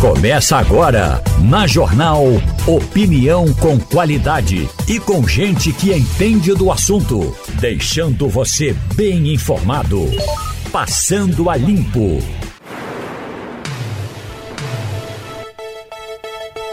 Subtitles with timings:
[0.00, 2.24] Começa agora, na Jornal
[2.66, 10.02] Opinião com qualidade e com gente que entende do assunto, deixando você bem informado.
[10.70, 12.18] Passando a Limpo.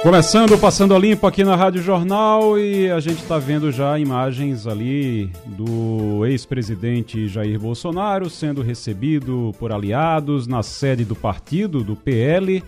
[0.02, 4.68] Começando, passando a limpo aqui na Rádio Jornal e a gente está vendo já imagens
[4.68, 12.62] ali do ex-presidente Jair Bolsonaro sendo recebido por aliados na sede do partido, do PL,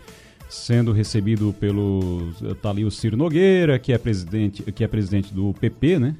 [0.49, 2.31] sendo recebido pelo
[2.61, 6.15] tá ali o Ciro Nogueira, que é presidente, que é presidente do PP, né?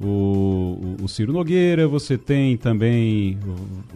[0.00, 3.38] O, o, o Ciro Nogueira, você tem também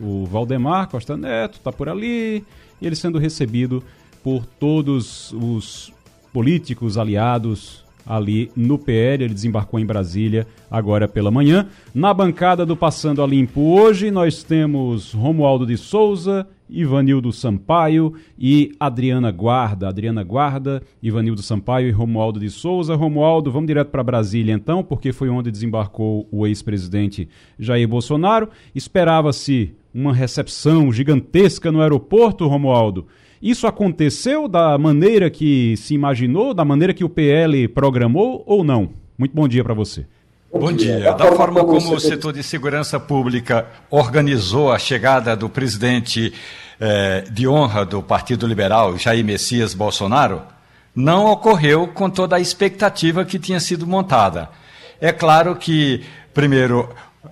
[0.00, 2.44] o, o Valdemar Costa Neto, tá por ali,
[2.80, 3.82] e ele sendo recebido
[4.22, 5.92] por todos os
[6.32, 9.24] políticos aliados ali no PL.
[9.24, 11.68] Ele desembarcou em Brasília agora pela manhã.
[11.94, 18.72] Na bancada do Passando a Limpo hoje, nós temos Romualdo de Souza, Ivanildo Sampaio e
[18.78, 19.88] Adriana Guarda.
[19.88, 22.94] Adriana Guarda, Ivanildo Sampaio e Romualdo de Souza.
[22.94, 27.28] Romualdo, vamos direto para Brasília então, porque foi onde desembarcou o ex-presidente
[27.58, 28.48] Jair Bolsonaro.
[28.74, 33.06] Esperava-se uma recepção gigantesca no aeroporto, Romualdo.
[33.40, 38.90] Isso aconteceu da maneira que se imaginou, da maneira que o PL programou ou não?
[39.18, 40.06] Muito bom dia para você.
[40.52, 41.12] Bom dia.
[41.12, 46.32] Da forma como o setor de segurança pública organizou a chegada do presidente
[46.80, 50.42] eh, de honra do Partido Liberal, Jair Messias Bolsonaro,
[50.94, 54.48] não ocorreu com toda a expectativa que tinha sido montada.
[55.00, 56.88] É claro que, primeiro,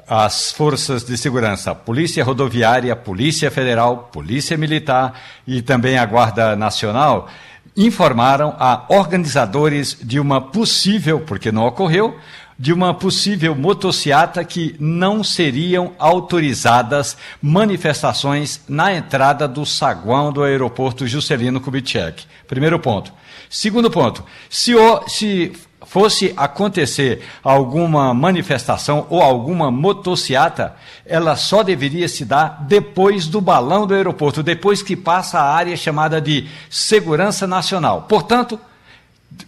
[0.07, 7.29] as forças de segurança, Polícia Rodoviária, Polícia Federal, Polícia Militar e também a Guarda Nacional,
[7.77, 12.17] informaram a organizadores de uma possível, porque não ocorreu,
[12.59, 21.07] de uma possível motociata que não seriam autorizadas manifestações na entrada do saguão do aeroporto
[21.07, 22.25] Juscelino Kubitschek.
[22.47, 23.13] Primeiro ponto.
[23.51, 25.53] Segundo ponto, se, o, se
[25.87, 30.75] fosse acontecer alguma manifestação ou alguma motociata,
[31.05, 35.77] ela só deveria se dar depois do balão do aeroporto, depois que passa a área
[35.77, 38.03] chamada de segurança nacional.
[38.09, 38.59] Portanto,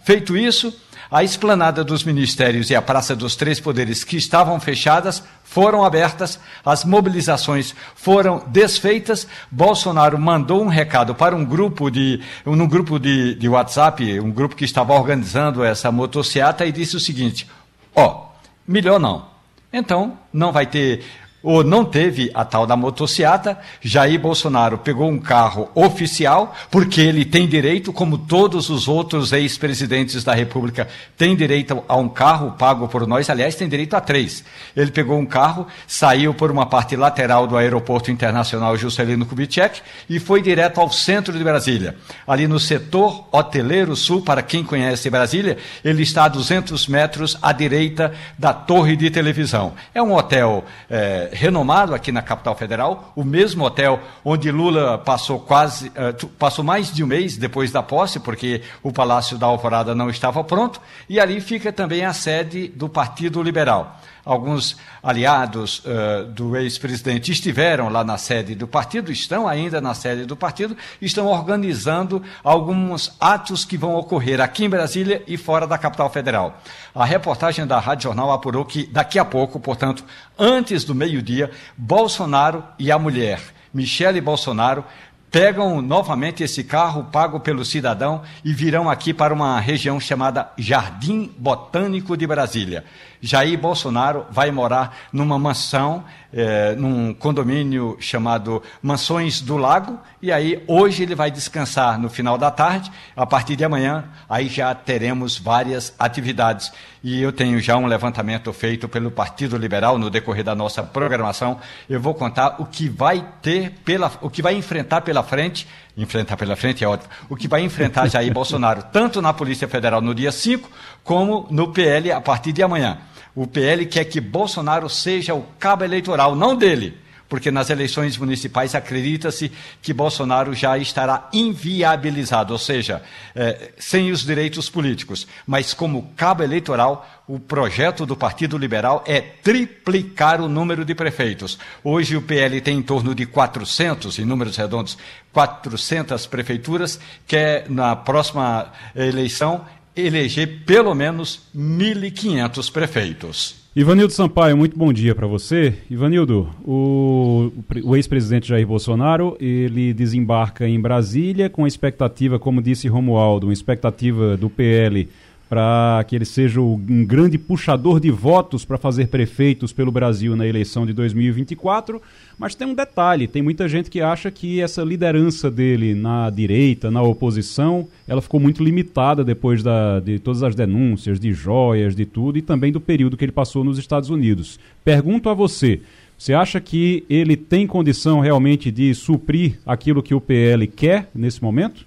[0.03, 0.73] feito isso,
[1.09, 6.39] a esplanada dos ministérios e a Praça dos Três Poderes, que estavam fechadas, foram abertas,
[6.65, 9.27] as mobilizações foram desfeitas.
[9.49, 14.55] Bolsonaro mandou um recado para um grupo de, um grupo de, de WhatsApp, um grupo
[14.55, 17.47] que estava organizando essa motocicleta, e disse o seguinte:
[17.95, 18.27] ó, oh,
[18.67, 19.25] melhor não.
[19.71, 21.03] Então, não vai ter
[21.43, 27.23] ou não teve a tal da motociata, Jair Bolsonaro pegou um carro oficial, porque ele
[27.23, 32.87] tem direito, como todos os outros ex-presidentes da República, tem direito a um carro pago
[32.87, 34.43] por nós, aliás, tem direito a três.
[34.75, 40.19] Ele pegou um carro, saiu por uma parte lateral do Aeroporto Internacional Juscelino Kubitschek e
[40.19, 41.95] foi direto ao centro de Brasília.
[42.27, 47.51] Ali no setor hoteleiro sul, para quem conhece Brasília, ele está a 200 metros à
[47.51, 49.73] direita da torre de televisão.
[49.93, 50.65] É um hotel.
[50.89, 56.63] É, renomado aqui na capital federal, o mesmo hotel onde Lula passou quase uh, passou
[56.63, 60.81] mais de um mês depois da posse, porque o Palácio da Alvorada não estava pronto,
[61.07, 67.87] e ali fica também a sede do Partido Liberal alguns aliados uh, do ex-presidente estiveram
[67.87, 73.63] lá na sede do partido, estão ainda na sede do partido, estão organizando alguns atos
[73.63, 76.61] que vão ocorrer aqui em Brasília e fora da capital federal.
[76.93, 80.03] A reportagem da Rádio Jornal apurou que daqui a pouco, portanto,
[80.37, 83.39] antes do meio-dia, Bolsonaro e a mulher,
[83.73, 84.83] Michele Bolsonaro,
[85.31, 91.31] pegam novamente esse carro pago pelo cidadão e virão aqui para uma região chamada Jardim
[91.37, 92.83] Botânico de Brasília.
[93.21, 100.63] Jair Bolsonaro vai morar numa mansão, é, num condomínio chamado Mansões do Lago, e aí
[100.67, 102.91] hoje ele vai descansar no final da tarde.
[103.15, 106.71] A partir de amanhã, aí já teremos várias atividades.
[107.03, 111.59] E eu tenho já um levantamento feito pelo Partido Liberal no decorrer da nossa programação.
[111.89, 116.37] Eu vou contar o que vai ter pela, o que vai enfrentar pela frente enfrentar
[116.37, 120.13] pela frente é ótimo, o que vai enfrentar Jair Bolsonaro, tanto na Polícia Federal no
[120.13, 120.69] dia 5,
[121.03, 122.99] como no PL a partir de amanhã.
[123.35, 126.97] O PL quer que Bolsonaro seja o cabo eleitoral, não dele,
[127.29, 129.51] porque nas eleições municipais acredita-se
[129.81, 133.01] que Bolsonaro já estará inviabilizado, ou seja,
[133.35, 135.27] é, sem os direitos políticos.
[135.45, 141.59] Mas como cabo eleitoral, o projeto do Partido Liberal é triplicar o número de prefeitos.
[141.83, 144.97] Hoje o PL tem em torno de 400, em números redondos,
[145.33, 149.65] 400 prefeituras, quer na próxima eleição
[149.95, 153.66] eleger pelo menos 1.500 prefeitos.
[153.77, 155.71] Ivanildo Sampaio, muito bom dia para você.
[155.87, 157.51] Ivanildo, o,
[157.83, 163.53] o ex-presidente Jair Bolsonaro, ele desembarca em Brasília com a expectativa, como disse Romualdo, uma
[163.53, 165.07] expectativa do PL
[165.49, 170.45] para que ele seja um grande puxador de votos para fazer prefeitos pelo Brasil na
[170.45, 172.01] eleição de 2024.
[172.37, 176.91] Mas tem um detalhe: tem muita gente que acha que essa liderança dele na direita,
[176.91, 182.05] na oposição, ela ficou muito limitada depois da, de todas as denúncias, de joias, de
[182.05, 184.59] tudo, e também do período que ele passou nos Estados Unidos.
[184.83, 185.81] Pergunto a você.
[186.17, 191.43] Você acha que ele tem condição realmente de suprir aquilo que o PL quer nesse
[191.43, 191.85] momento?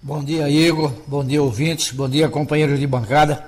[0.00, 0.92] Bom dia, Igor.
[1.08, 1.90] Bom dia, ouvintes.
[1.90, 3.44] Bom dia, companheiros de bancada.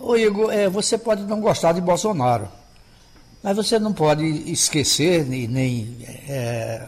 [0.00, 2.48] Ô, Igor, é, você pode não gostar de Bolsonaro,
[3.42, 6.86] mas você não pode esquecer nem, nem é,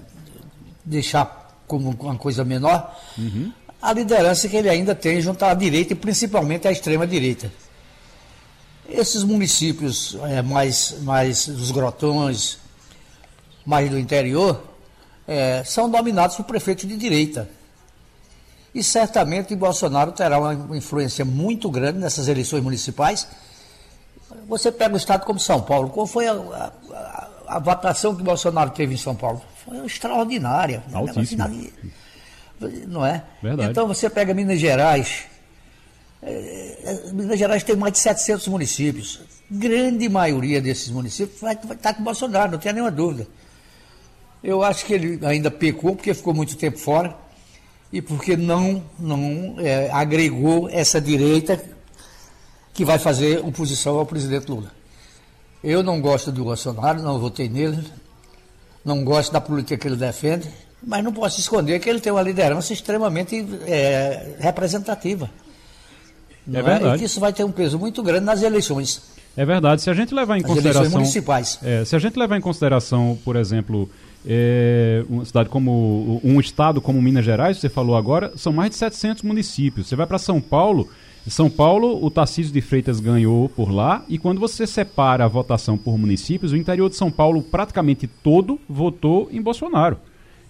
[0.83, 3.53] deixar como uma coisa menor uhum.
[3.81, 7.53] a liderança que ele ainda tem junto à direita e principalmente à extrema-direita.
[8.89, 12.57] Esses municípios é, mais, mais dos grotões,
[13.67, 14.65] mais do interior,
[15.29, 17.51] é, são dominados por prefeitos de direita.
[18.75, 23.29] E certamente Bolsonaro terá uma influência muito grande nessas eleições municipais.
[24.49, 28.71] Você pega o estado como São Paulo, qual foi a, a, a votação que Bolsonaro
[28.71, 29.41] teve em São Paulo?
[29.65, 30.83] Foi extraordinária.
[30.93, 31.49] Altíssima.
[32.89, 33.23] Não é?
[33.41, 33.71] Verdade.
[33.71, 35.25] Então você pega Minas Gerais.
[36.21, 39.21] É, é Minas Gerais tem mais de 700 municípios.
[39.49, 43.29] Grande maioria desses municípios vai, estar com Bolsonaro, não tem nenhuma dúvida.
[44.43, 47.24] Eu acho que ele ainda pecou porque ficou muito tempo fora
[47.95, 51.63] e porque não, não é, agregou essa direita
[52.73, 54.73] que vai fazer oposição ao presidente Lula.
[55.63, 57.85] Eu não gosto do Bolsonaro, não votei nele,
[58.85, 60.49] não gosto da política que ele defende,
[60.83, 65.31] mas não posso esconder que ele tem uma liderança extremamente é, representativa.
[66.53, 66.85] É verdade.
[66.85, 66.95] É?
[66.97, 69.03] E que isso vai ter um peso muito grande nas eleições.
[69.37, 69.83] É verdade.
[69.83, 70.83] Se a gente levar em As consideração.
[70.83, 71.59] Eleições municipais.
[71.63, 73.89] É, se a gente levar em consideração, por exemplo,
[74.27, 78.77] é, uma cidade como um estado como Minas Gerais, você falou agora, são mais de
[78.77, 79.87] 700 municípios.
[79.87, 80.89] Você vai para São Paulo,
[81.27, 85.77] São Paulo, o Tarcísio de Freitas ganhou por lá, e quando você separa a votação
[85.77, 89.99] por municípios, o interior de São Paulo praticamente todo votou em Bolsonaro.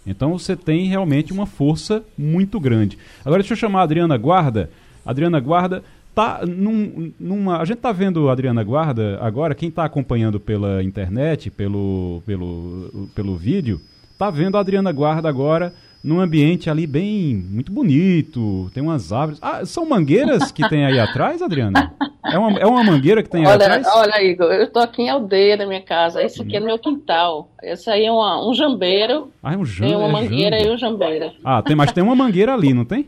[0.06, 2.98] Então você tem realmente uma força muito grande.
[3.24, 4.70] Agora deixa eu chamar a Adriana Guarda.
[5.04, 5.82] Adriana Guarda,
[6.14, 10.82] tá num, numa, a gente está vendo a Adriana Guarda agora, quem está acompanhando pela
[10.82, 13.80] internet, pelo, pelo, pelo vídeo,
[14.12, 15.72] está vendo a Adriana Guarda agora
[16.04, 19.38] num ambiente ali bem muito bonito, tem umas árvores.
[19.40, 21.94] Ah, são mangueiras que tem aí atrás, Adriana?
[22.22, 23.86] É uma, é uma mangueira que tem aí olha, atrás?
[23.94, 26.22] Olha, Igor, eu estou aqui em aldeia da minha casa.
[26.22, 27.48] Esse aqui é no meu quintal.
[27.62, 29.30] Esse aí é uma, um jambeiro.
[29.42, 29.98] Ah, é um jambeiro.
[29.98, 30.70] Tem uma é mangueira jambe.
[30.70, 31.32] e um jambeiro.
[31.42, 33.06] Ah, tem, mas tem uma mangueira ali, não tem?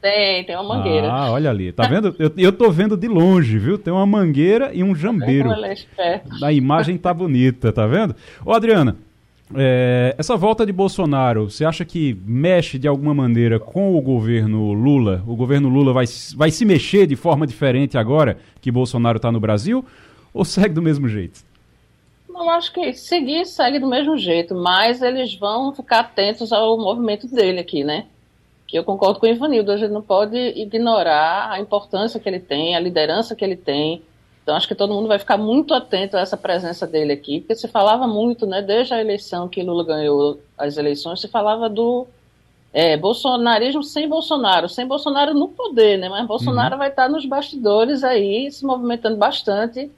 [0.00, 1.10] Tem, tem uma mangueira.
[1.10, 1.72] Ah, olha ali.
[1.72, 2.14] Tá vendo?
[2.18, 3.76] Eu, eu tô vendo de longe, viu?
[3.76, 5.50] Tem uma mangueira e um jambeiro.
[5.98, 8.14] É a imagem tá bonita, tá vendo?
[8.44, 8.96] Ô, Adriana,
[9.54, 14.72] é, essa volta de Bolsonaro, você acha que mexe de alguma maneira com o governo
[14.72, 15.22] Lula?
[15.26, 16.04] O governo Lula vai,
[16.36, 19.84] vai se mexer de forma diferente agora que Bolsonaro está no Brasil?
[20.32, 21.40] Ou segue do mesmo jeito?
[22.28, 27.26] Eu acho que seguir segue do mesmo jeito, mas eles vão ficar atentos ao movimento
[27.26, 28.06] dele aqui, né?
[28.68, 32.38] Que eu concordo com o Ivanildo, a gente não pode ignorar a importância que ele
[32.38, 34.02] tem, a liderança que ele tem.
[34.42, 37.54] Então acho que todo mundo vai ficar muito atento a essa presença dele aqui, porque
[37.54, 42.06] se falava muito, né, desde a eleição que Lula ganhou as eleições, se falava do
[42.70, 46.78] é, bolsonarismo sem Bolsonaro, sem Bolsonaro no poder, né, mas Bolsonaro uhum.
[46.78, 49.90] vai estar nos bastidores aí, se movimentando bastante,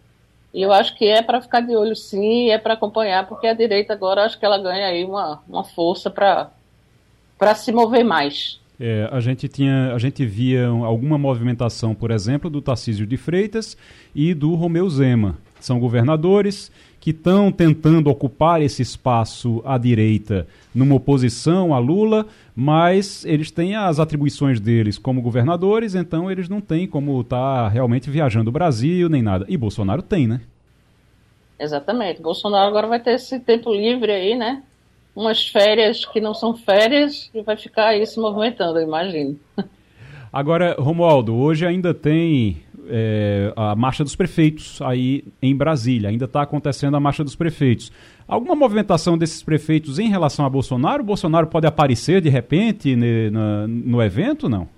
[0.54, 3.54] e eu acho que é para ficar de olho sim, é para acompanhar, porque a
[3.54, 8.59] direita agora acho que ela ganha aí uma, uma força para se mover mais.
[8.82, 13.76] É, a gente tinha, a gente via alguma movimentação, por exemplo, do Tarcísio de Freitas
[14.14, 15.36] e do Romeu Zema.
[15.60, 23.22] São governadores que estão tentando ocupar esse espaço à direita numa oposição a Lula, mas
[23.26, 28.08] eles têm as atribuições deles como governadores, então eles não têm como estar tá realmente
[28.08, 29.44] viajando o Brasil nem nada.
[29.46, 30.40] E Bolsonaro tem, né?
[31.58, 32.22] Exatamente.
[32.22, 34.62] Bolsonaro agora vai ter esse tempo livre aí, né?
[35.14, 39.38] Umas férias que não são férias e vai ficar aí se movimentando, eu imagino.
[40.32, 46.42] Agora, Romualdo, hoje ainda tem é, a Marcha dos Prefeitos aí em Brasília, ainda está
[46.42, 47.90] acontecendo a Marcha dos Prefeitos.
[48.26, 51.02] Alguma movimentação desses prefeitos em relação a Bolsonaro?
[51.02, 54.68] O Bolsonaro pode aparecer de repente ne, na, no evento, não?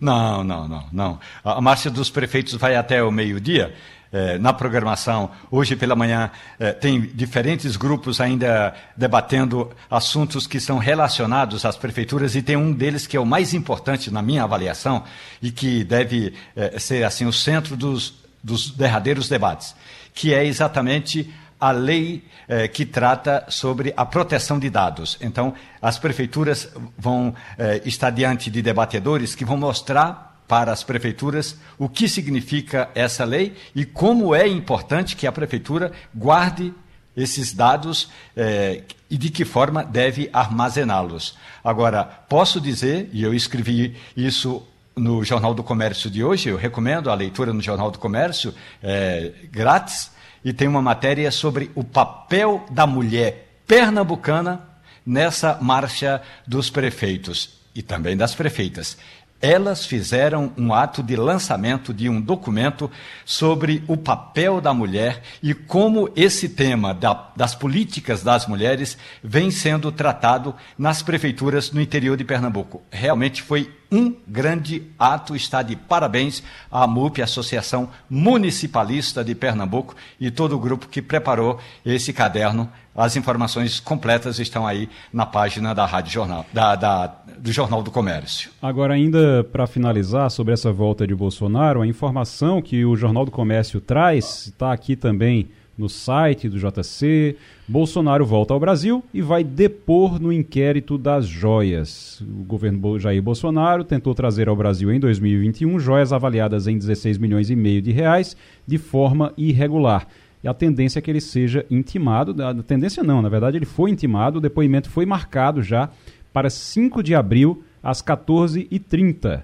[0.00, 1.20] Não, não, não, não.
[1.44, 3.72] A Marcha dos Prefeitos vai até o meio-dia
[4.12, 5.30] eh, na programação.
[5.50, 12.36] Hoje pela manhã eh, tem diferentes grupos ainda debatendo assuntos que são relacionados às prefeituras
[12.36, 15.04] e tem um deles que é o mais importante na minha avaliação
[15.40, 19.74] e que deve eh, ser assim o centro dos dos derradeiros debates,
[20.12, 25.16] que é exatamente a lei eh, que trata sobre a proteção de dados.
[25.20, 31.56] Então, as prefeituras vão eh, estar diante de debatedores que vão mostrar para as prefeituras
[31.78, 36.74] o que significa essa lei e como é importante que a prefeitura guarde
[37.16, 41.36] esses dados eh, e de que forma deve armazená-los.
[41.62, 47.10] Agora, posso dizer, e eu escrevi isso no Jornal do Comércio de hoje, eu recomendo
[47.10, 50.10] a leitura no Jornal do Comércio, é, grátis,
[50.44, 54.60] e tem uma matéria sobre o papel da mulher pernambucana
[55.04, 58.98] nessa marcha dos prefeitos e também das prefeitas
[59.42, 62.88] elas fizeram um ato de lançamento de um documento
[63.24, 69.50] sobre o papel da mulher e como esse tema da, das políticas das mulheres vem
[69.50, 72.82] sendo tratado nas prefeituras no interior de Pernambuco.
[72.90, 80.30] Realmente foi um grande ato, está de parabéns à MUP, Associação Municipalista de Pernambuco, e
[80.30, 82.68] todo o grupo que preparou esse caderno.
[82.96, 87.06] As informações completas estão aí na página da Rádio Jornal, da, da
[87.38, 88.50] do Jornal do Comércio.
[88.60, 93.30] Agora, ainda para finalizar sobre essa volta de Bolsonaro, a informação que o Jornal do
[93.30, 95.50] Comércio traz está aqui também
[95.82, 97.36] no site do JC.
[97.66, 102.20] Bolsonaro volta ao Brasil e vai depor no inquérito das joias.
[102.20, 107.50] O governo Jair Bolsonaro tentou trazer ao Brasil em 2021 joias avaliadas em 16 milhões
[107.50, 108.36] e meio de reais
[108.66, 110.06] de forma irregular.
[110.42, 113.90] E a tendência é que ele seja intimado, a tendência não, na verdade ele foi
[113.90, 115.88] intimado, o depoimento foi marcado já
[116.32, 119.42] para 5 de abril às 14h30.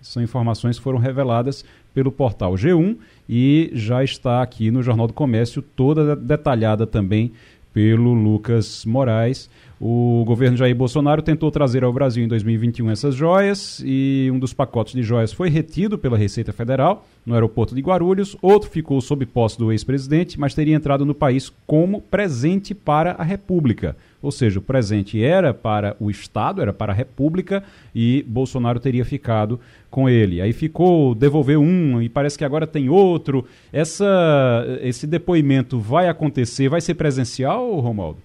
[0.00, 2.96] São informações que foram reveladas pelo portal G1
[3.32, 7.30] e já está aqui no Jornal do Comércio, toda detalhada também
[7.72, 9.48] pelo Lucas Moraes.
[9.80, 14.52] O governo Jair Bolsonaro tentou trazer ao Brasil em 2021 essas joias e um dos
[14.52, 19.24] pacotes de joias foi retido pela Receita Federal no aeroporto de Guarulhos, outro ficou sob
[19.24, 23.96] posse do ex-presidente, mas teria entrado no país como presente para a República.
[24.22, 27.62] Ou seja, o presente era para o Estado, era para a República
[27.94, 29.58] e Bolsonaro teria ficado
[29.90, 30.42] com ele.
[30.42, 33.46] Aí ficou, devolveu um e parece que agora tem outro.
[33.72, 38.18] Essa, esse depoimento vai acontecer, vai ser presencial, Romualdo?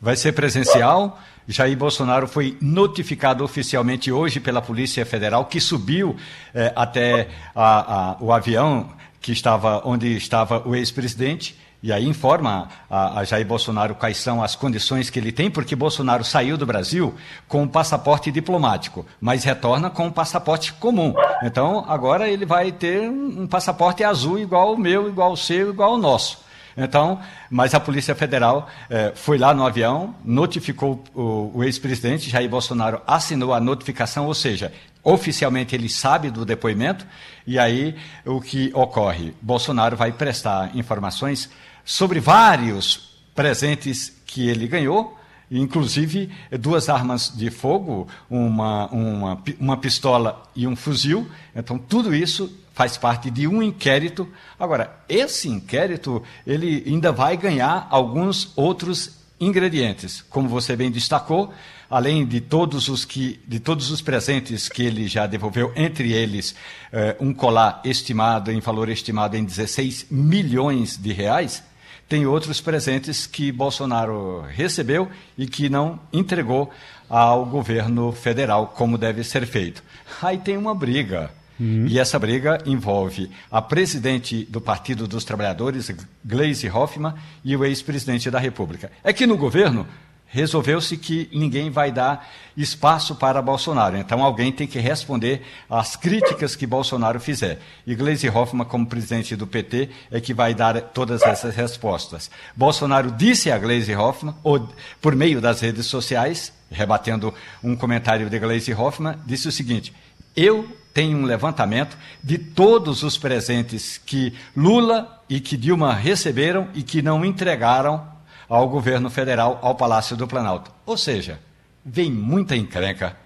[0.00, 1.20] Vai ser presencial.
[1.48, 6.16] Jair Bolsonaro foi notificado oficialmente hoje pela Polícia Federal, que subiu
[6.54, 8.88] eh, até a, a, o avião
[9.20, 14.42] que estava onde estava o ex-presidente e aí informa a, a, Jair Bolsonaro quais são
[14.42, 17.14] as condições que ele tem, porque Bolsonaro saiu do Brasil
[17.48, 21.14] com um passaporte diplomático, mas retorna com um passaporte comum.
[21.42, 25.70] Então, agora ele vai ter um, um passaporte azul igual o meu, igual o seu,
[25.70, 26.38] igual o nosso.
[26.76, 27.18] Então,
[27.50, 33.02] mas a Polícia Federal eh, foi lá no avião, notificou o, o ex-presidente Jair Bolsonaro,
[33.06, 37.06] assinou a notificação, ou seja, oficialmente ele sabe do depoimento,
[37.46, 39.34] e aí o que ocorre?
[39.40, 41.50] Bolsonaro vai prestar informações
[41.84, 45.18] sobre vários presentes que ele ganhou,
[45.50, 51.28] inclusive duas armas de fogo, uma, uma, uma pistola e um fuzil.
[51.54, 54.28] Então, tudo isso faz parte de um inquérito.
[54.58, 61.52] Agora, esse inquérito, ele ainda vai ganhar alguns outros ingredientes, como você bem destacou,
[61.90, 66.54] além de todos os que de todos os presentes que ele já devolveu, entre eles
[66.92, 71.62] eh, um colar estimado em valor estimado em 16 milhões de reais,
[72.08, 76.70] tem outros presentes que Bolsonaro recebeu e que não entregou
[77.08, 79.82] ao governo federal como deve ser feito.
[80.22, 81.30] Aí tem uma briga.
[81.58, 81.86] Uhum.
[81.86, 85.92] E essa briga envolve a presidente do Partido dos Trabalhadores,
[86.24, 88.90] Gleisi Hoffmann, e o ex-presidente da República.
[89.04, 89.86] É que no governo
[90.30, 93.96] resolveu-se que ninguém vai dar espaço para Bolsonaro.
[93.96, 97.58] Então alguém tem que responder às críticas que Bolsonaro fizer.
[97.86, 102.30] E Gleisi Hoffmann, como presidente do PT, é que vai dar todas essas respostas.
[102.54, 104.68] Bolsonaro disse a Gleisi Hoffmann, ou,
[105.00, 109.92] por meio das redes sociais, rebatendo um comentário de Gleisi Hoffmann, disse o seguinte:
[110.36, 116.82] Eu tenho um levantamento de todos os presentes que Lula e que Dilma receberam e
[116.82, 118.09] que não entregaram
[118.50, 120.72] ao governo federal, ao Palácio do Planalto.
[120.84, 121.38] Ou seja,
[121.84, 123.16] vem muita encrenca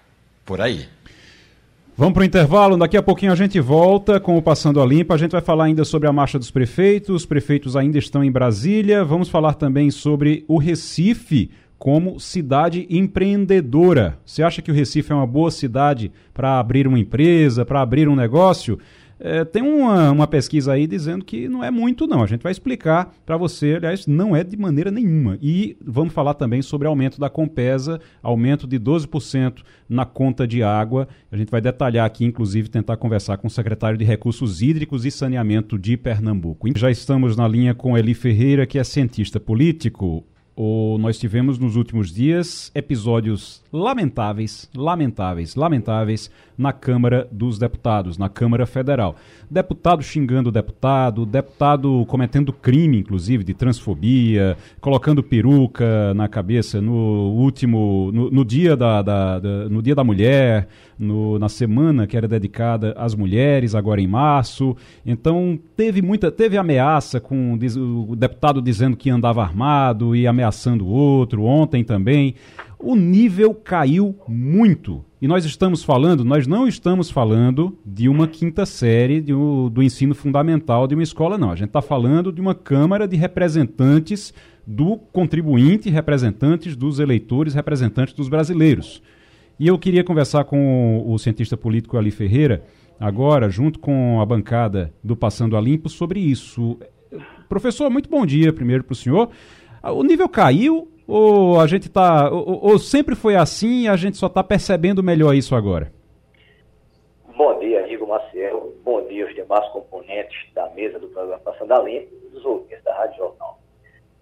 [0.45, 0.85] por aí.
[1.97, 5.15] Vamos para o intervalo, daqui a pouquinho a gente volta com o Passando a Limpa.
[5.15, 8.31] A gente vai falar ainda sobre a marcha dos prefeitos, os prefeitos ainda estão em
[8.31, 9.03] Brasília.
[9.03, 14.19] Vamos falar também sobre o Recife como cidade empreendedora.
[14.25, 18.07] Você acha que o Recife é uma boa cidade para abrir uma empresa, para abrir
[18.07, 18.77] um negócio?
[19.19, 22.21] É, tem uma, uma pesquisa aí dizendo que não é muito, não.
[22.21, 25.37] A gente vai explicar para você, aliás, não é de maneira nenhuma.
[25.41, 31.07] E vamos falar também sobre aumento da Compesa, aumento de 12% na conta de água.
[31.31, 35.11] A gente vai detalhar aqui, inclusive, tentar conversar com o secretário de Recursos Hídricos e
[35.11, 36.67] Saneamento de Pernambuco.
[36.75, 40.25] Já estamos na linha com Eli Ferreira, que é cientista político.
[40.55, 48.29] Ou nós tivemos nos últimos dias episódios lamentáveis, lamentáveis, lamentáveis na Câmara dos Deputados, na
[48.29, 49.17] Câmara Federal.
[49.49, 56.93] Deputado xingando deputado, deputado cometendo crime, inclusive, de transfobia, colocando peruca na cabeça no
[57.33, 58.11] último.
[58.13, 62.27] no, no dia, da, da, da, no dia da mulher, no, na semana que era
[62.27, 64.75] dedicada às mulheres, agora em março.
[65.05, 66.31] Então teve muita.
[66.31, 72.35] teve ameaça com o deputado dizendo que andava armado e ameaçando o outro, ontem também
[72.79, 75.03] o nível caiu muito.
[75.21, 80.13] E nós estamos falando, nós não estamos falando de uma quinta série de, do ensino
[80.13, 81.51] fundamental de uma escola, não.
[81.51, 84.33] A gente está falando de uma Câmara de representantes
[84.67, 89.01] do contribuinte, representantes dos eleitores, representantes dos brasileiros.
[89.59, 92.63] E eu queria conversar com o cientista político Ali Ferreira,
[92.99, 96.77] agora, junto com a bancada do Passando a Limpo, sobre isso.
[97.47, 99.29] Professor, muito bom dia primeiro para o senhor.
[99.91, 102.29] O nível caiu, ou a gente tá.
[102.31, 105.91] Ou, ou sempre foi assim e a gente só está percebendo melhor isso agora?
[107.37, 108.73] Bom dia, Igor Maciel.
[108.83, 112.83] Bom dia aos demais componentes da mesa do programa Passando a Limpo e dos ouvintes
[112.83, 113.59] da Rádio Jornal.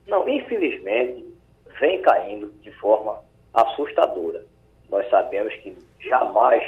[0.08, 1.26] Não, infelizmente,
[1.80, 3.20] vem caindo de forma
[3.54, 4.46] assustadora.
[4.90, 6.64] Nós sabemos que jamais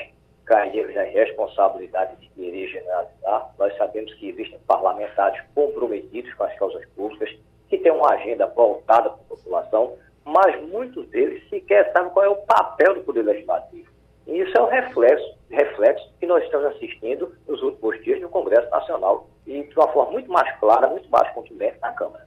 [0.45, 3.53] cairemos na responsabilidade de querer generalizar.
[3.57, 7.35] Nós sabemos que existem parlamentares comprometidos com as causas públicas,
[7.69, 9.93] que têm uma agenda voltada para a população,
[10.23, 13.87] mas muitos deles sequer sabem qual é o papel do Poder Legislativo.
[14.27, 18.69] E isso é um reflexo, reflexo que nós estamos assistindo nos últimos dias no Congresso
[18.71, 22.25] Nacional e de uma forma muito mais clara, muito mais contundente na Câmara.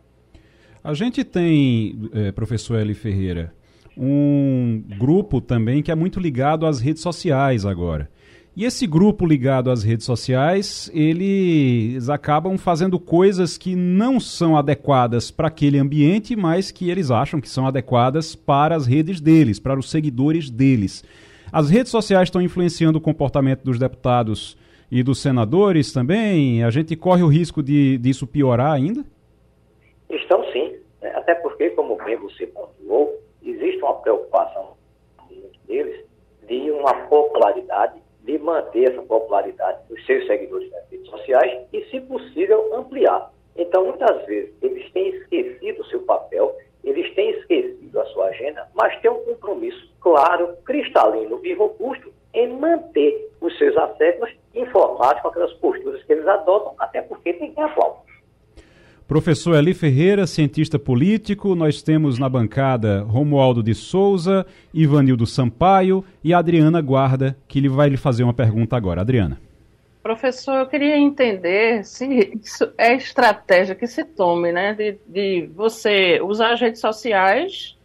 [0.82, 3.52] A gente tem, eh, professor Eli Ferreira,
[3.96, 8.08] um grupo também que é muito ligado às redes sociais agora.
[8.58, 15.30] E esse grupo ligado às redes sociais, eles acabam fazendo coisas que não são adequadas
[15.30, 19.78] para aquele ambiente, mas que eles acham que são adequadas para as redes deles, para
[19.78, 21.04] os seguidores deles.
[21.52, 24.58] As redes sociais estão influenciando o comportamento dos deputados
[24.90, 26.64] e dos senadores também?
[26.64, 29.04] A gente corre o risco de disso piorar ainda?
[30.10, 31.12] Estão sim, né?
[31.14, 34.72] até porque, como bem você pontuou, existe uma preocupação
[35.68, 36.04] deles
[36.48, 41.98] de uma popularidade de manter essa popularidade dos seus seguidores nas redes sociais e, se
[42.02, 43.32] possível, ampliar.
[43.56, 48.68] Então, muitas vezes, eles têm esquecido o seu papel, eles têm esquecido a sua agenda,
[48.74, 55.28] mas têm um compromisso claro, cristalino e robusto em manter os seus afetos informados com
[55.28, 58.07] aquelas posturas que eles adotam, até porque quem aplaude.
[59.08, 66.34] Professor Eli Ferreira, cientista político, nós temos na bancada Romualdo de Souza, Ivanildo Sampaio e
[66.34, 69.00] Adriana Guarda, que ele vai lhe fazer uma pergunta agora.
[69.00, 69.40] Adriana.
[70.02, 74.74] Professor, eu queria entender se isso é estratégia que se tome, né?
[74.74, 77.78] De, de você usar as redes sociais,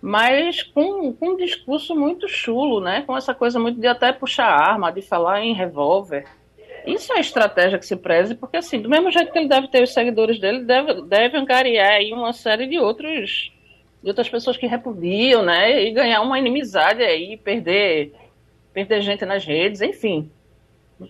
[0.00, 3.02] mas com, com um discurso muito chulo, né?
[3.04, 6.26] Com essa coisa muito de até puxar arma, de falar em revólver.
[6.94, 9.82] Isso é estratégia que se preze, porque assim, do mesmo jeito que ele deve ter
[9.82, 13.52] os seguidores dele, deve, deve angariar aí uma série de outros
[14.02, 15.82] de outras pessoas que repudiam, né?
[15.82, 18.14] E ganhar uma inimizade aí, perder,
[18.72, 20.30] perder gente nas redes, enfim.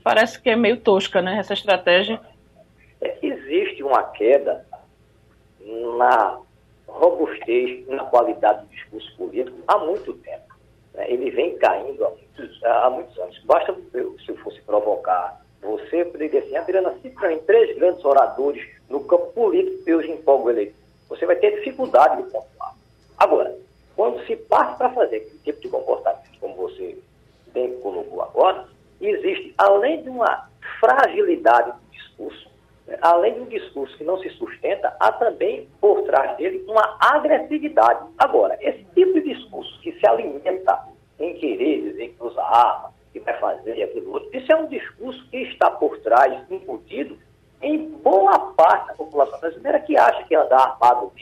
[0.03, 1.38] Parece que é meio tosca, né?
[1.38, 2.21] Essa estratégia.
[3.01, 4.66] É, existe uma queda
[5.97, 6.40] na
[6.88, 10.55] robustez, na qualidade do discurso político há muito tempo.
[10.95, 11.12] Né?
[11.12, 13.38] Ele vem caindo há muitos, há muitos anos.
[13.45, 19.05] Basta, se eu fosse provocar você poderia assim, Adriana, cita em três grandes oradores no
[19.05, 20.75] campo político empolgam o eleitor.
[21.09, 22.75] Você vai ter dificuldade de pontuar.
[23.18, 23.57] Agora,
[23.94, 26.96] quando se parte para fazer aquele tipo de comportamento, como você
[27.53, 28.66] bem colocou agora,
[29.01, 32.51] existe, além de uma fragilidade do discurso,
[32.87, 36.96] né, além de um discurso que não se sustenta, há também por trás dele uma
[37.01, 38.07] agressividade.
[38.18, 42.42] Agora, esse tipo de discurso que se alimenta em querer dizer que usa
[43.12, 44.31] que vai fazer aquilo outro.
[44.37, 47.18] Isso é um discurso que está por trás, incutido
[47.62, 51.12] em boa parte da população brasileira que acha que andar armado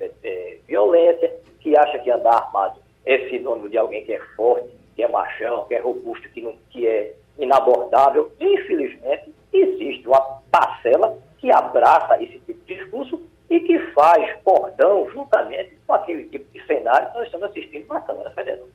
[0.00, 4.68] é, é violência, que acha que andar armado é sinônimo de alguém que é forte,
[4.96, 8.32] que é machão, que é robusto, que, não, que é inabordável.
[8.40, 10.20] Infelizmente, existe uma
[10.50, 16.52] parcela que abraça esse tipo de discurso e que faz cordão juntamente com aquele tipo
[16.52, 18.66] de cenário que nós estamos assistindo na Câmara Federal.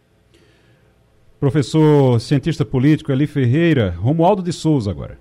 [1.41, 5.17] Professor cientista político Eli Ferreira, Romualdo de Souza agora.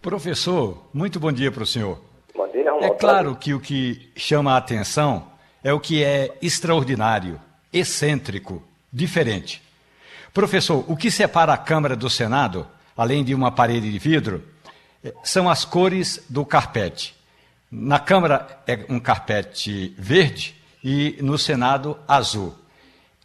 [0.00, 2.02] Professor, muito bom dia para o senhor.
[2.34, 5.28] Bom dia, É claro que o que chama a atenção
[5.62, 7.40] é o que é extraordinário,
[7.72, 8.60] excêntrico,
[8.92, 9.62] diferente.
[10.34, 14.42] Professor, o que separa a Câmara do Senado, além de uma parede de vidro,
[15.04, 17.14] eh, são as cores do carpete.
[17.70, 22.60] Na Câmara é um carpete verde e no Senado azul.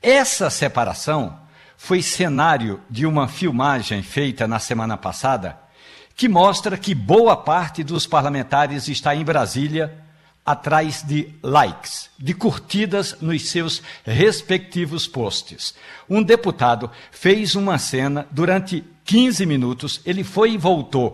[0.08, 1.38] Essa separação
[1.76, 5.60] foi cenário de uma filmagem feita na semana passada
[6.16, 10.02] que mostra que boa parte dos parlamentares está em Brasília
[10.46, 15.76] atrás de likes, de curtidas nos seus respectivos posts.
[16.10, 21.14] Um deputado fez uma cena durante 15 minutos, ele foi e voltou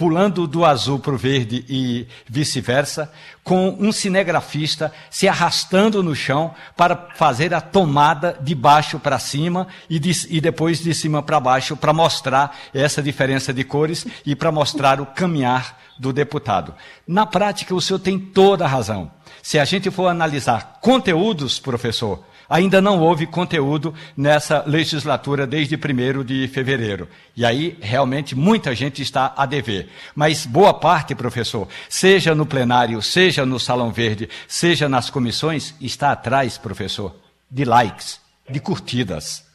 [0.00, 3.12] pulando do azul para o verde e vice-versa,
[3.44, 9.68] com um cinegrafista se arrastando no chão para fazer a tomada de baixo para cima
[9.90, 14.34] e, de, e depois de cima para baixo para mostrar essa diferença de cores e
[14.34, 16.74] para mostrar o caminhar do deputado.
[17.06, 19.10] Na prática, o senhor tem toda a razão.
[19.42, 26.24] Se a gente for analisar conteúdos, professor, ainda não houve conteúdo nessa legislatura desde 1
[26.24, 27.08] de fevereiro.
[27.36, 29.88] E aí, realmente, muita gente está a dever.
[30.16, 36.10] Mas boa parte, professor, seja no plenário, seja no Salão Verde, seja nas comissões, está
[36.10, 37.14] atrás, professor,
[37.48, 39.48] de likes, de curtidas.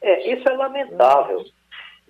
[0.00, 1.44] É, isso é lamentável,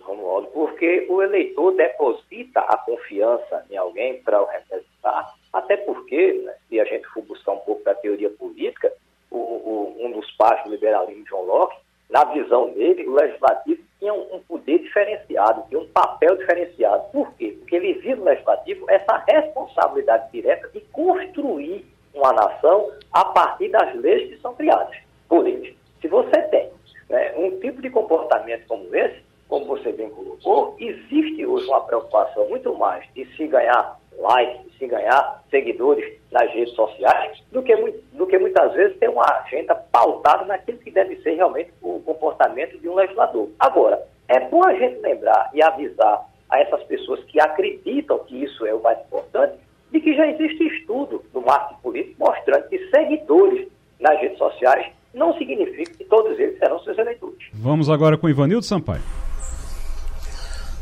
[0.00, 6.54] Romualdo, porque o eleitor deposita a confiança em alguém para o representar, até porque, né,
[6.68, 8.92] se a gente for buscar um pouco da teoria política,
[9.36, 11.76] o, o, um dos pais do liberalismo, John Locke,
[12.10, 17.04] na visão dele, o legislativo tinha um, poder diferenciado, tinha um papel diferenciado.
[17.10, 17.56] Por quê?
[17.58, 23.94] Porque ele via no legislativo essa responsabilidade direta de construir uma nação a partir das
[23.96, 24.96] leis que são criadas
[25.28, 25.74] por eles.
[26.00, 26.70] Se você tem
[27.08, 32.48] né, um tipo de comportamento como esse, como você bem colocou, existe hoje uma preocupação
[32.48, 37.74] muito mais de se ganhar likes, se ganhar seguidores nas redes sociais, do que,
[38.12, 42.78] do que muitas vezes ter uma agenda pautada naquilo que deve ser realmente o comportamento
[42.78, 43.48] de um legislador.
[43.58, 48.64] Agora, é bom a gente lembrar e avisar a essas pessoas que acreditam que isso
[48.66, 49.54] é o mais importante,
[49.92, 53.68] de que já existe estudo no marketing político mostrando que seguidores
[54.00, 57.38] nas redes sociais não significa que todos eles serão seus eleitores.
[57.52, 59.02] Vamos agora com Ivanildo Sampaio.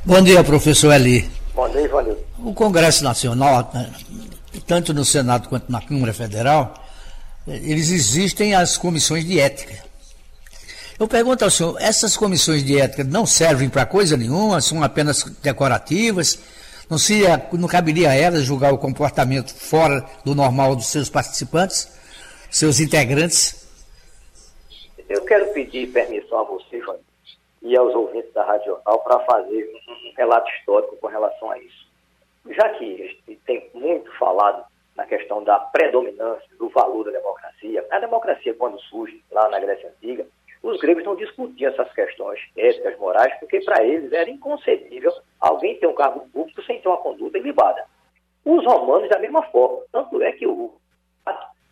[0.05, 1.42] Bom dia, professor Eli.
[1.55, 2.21] Bom dia, Ivanildo.
[2.39, 3.71] O Congresso Nacional,
[4.67, 6.75] tanto no Senado quanto na Câmara Federal,
[7.47, 9.85] eles existem as comissões de ética.
[10.99, 15.25] Eu pergunto ao senhor, essas comissões de ética não servem para coisa nenhuma, são apenas
[15.43, 16.39] decorativas?
[16.89, 21.89] Não, se, não caberia a elas julgar o comportamento fora do normal dos seus participantes,
[22.51, 23.67] seus integrantes?
[25.09, 26.72] Eu quero pedir permissão a você,
[27.63, 31.87] e aos ouvintes da Rádio Jornal para fazer um relato histórico com relação a isso.
[32.51, 34.65] Já que tem muito falado
[34.97, 39.89] na questão da predominância do valor da democracia, a democracia, quando surge lá na Grécia
[39.89, 40.27] Antiga,
[40.63, 45.87] os gregos não discutiam essas questões éticas, morais, porque para eles era inconcebível alguém ter
[45.87, 47.85] um cargo público sem ter uma conduta ilibada.
[48.45, 49.83] Os romanos, da mesma forma.
[49.91, 50.73] Tanto é que o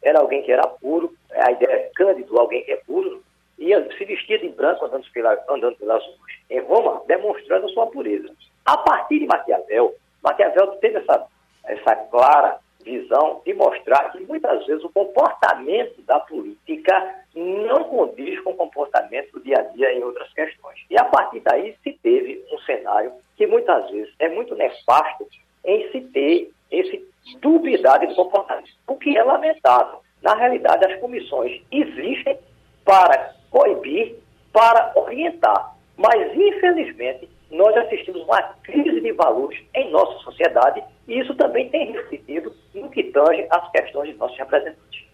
[0.03, 3.23] era alguém que era puro, a ideia é cândido, alguém que é puro,
[3.61, 8.31] ia se vestia de branco andando, pela, andando pelas ruas em Roma, demonstrando sua pureza.
[8.65, 11.27] A partir de Maquiavel, Maquiavel teve essa,
[11.65, 18.51] essa clara visão de mostrar que muitas vezes o comportamento da política não condiz com
[18.51, 20.81] o comportamento do dia a dia em outras questões.
[20.91, 25.27] E a partir daí se teve um cenário que muitas vezes é muito nefasto
[25.65, 27.05] em se ter esse
[27.41, 30.01] dubiedade do comportamento, o que é lamentável.
[30.23, 32.39] Na realidade, as comissões existem
[32.85, 34.17] para coibir,
[34.53, 41.35] para orientar, mas infelizmente nós assistimos uma crise de valores em nossa sociedade e isso
[41.35, 45.05] também tem refletido no que tange as questões de nossos representantes.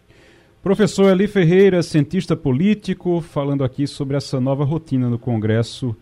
[0.61, 5.95] Professor Eli Ferreira, cientista político, falando aqui sobre essa nova rotina no Congresso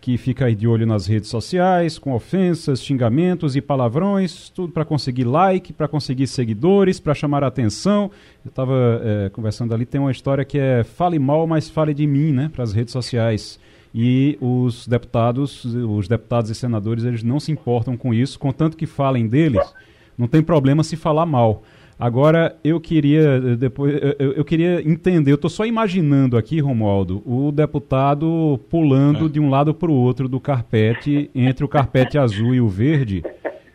[0.00, 4.84] que fica aí de olho nas redes sociais, com ofensas, xingamentos e palavrões, tudo para
[4.84, 8.10] conseguir like, para conseguir seguidores, para chamar a atenção.
[8.44, 12.06] Eu estava é, conversando ali, tem uma história que é fale mal, mas fale de
[12.06, 13.58] mim, né, para as redes sociais.
[13.94, 18.86] E os deputados, os deputados e senadores, eles não se importam com isso, contanto que
[18.86, 19.74] falem deles,
[20.16, 21.62] não tem problema se falar mal.
[21.98, 27.22] Agora, eu queria eh, depois eu, eu queria entender, eu estou só imaginando aqui, Romualdo,
[27.26, 29.28] o deputado pulando é.
[29.28, 33.24] de um lado para o outro do carpete, entre o carpete azul e o verde.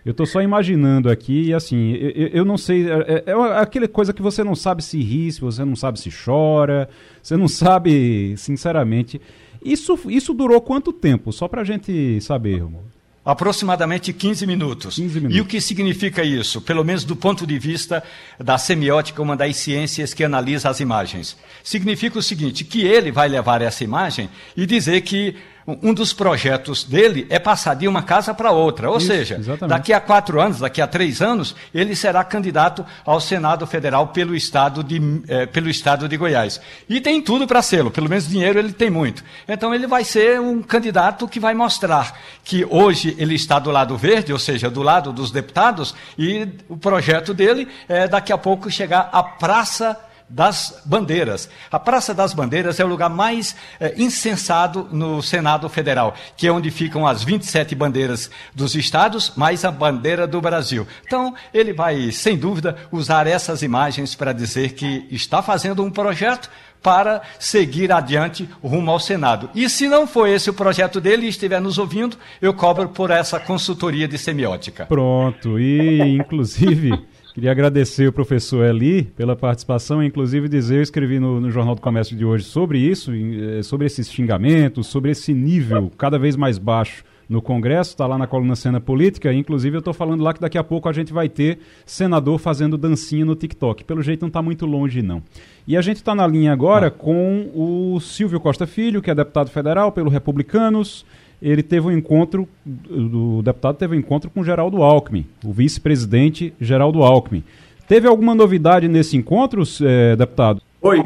[0.05, 3.87] Eu estou só imaginando aqui, e assim, eu, eu não sei, é, é, é aquela
[3.87, 6.89] coisa que você não sabe se ri, se você não sabe se chora,
[7.21, 9.19] você não sabe, sinceramente.
[9.63, 11.31] Isso, isso durou quanto tempo?
[11.31, 13.02] Só para a gente saber, Romualdo.
[13.25, 14.95] Aproximadamente 15 minutos.
[14.95, 15.37] 15 minutos.
[15.37, 16.59] E o que significa isso?
[16.59, 18.03] Pelo menos do ponto de vista
[18.37, 21.37] da semiótica, uma das ciências que analisa as imagens.
[21.63, 26.83] Significa o seguinte: que ele vai levar essa imagem e dizer que um dos projetos
[26.83, 28.89] dele é passar de uma casa para outra.
[28.89, 29.69] Ou Isso, seja, exatamente.
[29.69, 34.35] daqui a quatro anos, daqui a três anos, ele será candidato ao Senado Federal pelo
[34.35, 36.59] estado de, eh, pelo estado de Goiás.
[36.89, 39.23] E tem tudo para ser, pelo menos dinheiro ele tem muito.
[39.47, 43.97] Então ele vai ser um candidato que vai mostrar que hoje ele está do lado
[43.97, 48.69] verde, ou seja, do lado dos deputados, e o projeto dele é daqui a pouco
[48.69, 49.97] chegar à praça
[50.33, 51.47] das Bandeiras.
[51.71, 53.55] A Praça das Bandeiras é o lugar mais
[53.95, 59.69] insensado no Senado Federal, que é onde ficam as 27 bandeiras dos estados, mais a
[59.69, 60.87] bandeira do Brasil.
[61.05, 66.49] Então, ele vai, sem dúvida, usar essas imagens para dizer que está fazendo um projeto
[66.81, 69.49] para seguir adiante rumo ao Senado.
[69.55, 73.09] E se não for esse o projeto dele e estiver nos ouvindo, eu cobro por
[73.09, 74.85] essa consultoria de semiótica.
[74.87, 81.41] Pronto, e inclusive queria agradecer o professor Eli pela participação, inclusive dizer, eu escrevi no,
[81.41, 85.91] no Jornal do Comércio de hoje sobre isso, eh, sobre esses xingamentos, sobre esse nível
[85.97, 89.93] cada vez mais baixo no Congresso, está lá na coluna Cena Política, inclusive eu estou
[89.93, 93.83] falando lá que daqui a pouco a gente vai ter senador fazendo dancinha no TikTok.
[93.83, 95.23] Pelo jeito não está muito longe, não.
[95.67, 99.49] E a gente está na linha agora com o Silvio Costa Filho, que é deputado
[99.49, 101.05] federal pelo Republicanos.
[101.43, 102.47] Ele teve um encontro,
[102.89, 107.43] o deputado teve um encontro com Geraldo Alckmin, o vice-presidente Geraldo Alckmin.
[107.85, 110.61] Teve alguma novidade nesse encontro, eh, deputado?
[110.81, 111.03] Oi.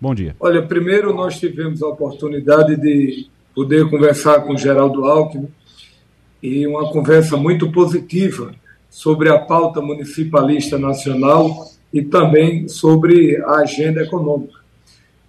[0.00, 0.36] Bom dia.
[0.38, 5.48] Olha, primeiro nós tivemos a oportunidade de poder conversar com o Geraldo Alckmin
[6.40, 8.54] e uma conversa muito positiva
[8.88, 14.60] sobre a pauta municipalista nacional e também sobre a agenda econômica.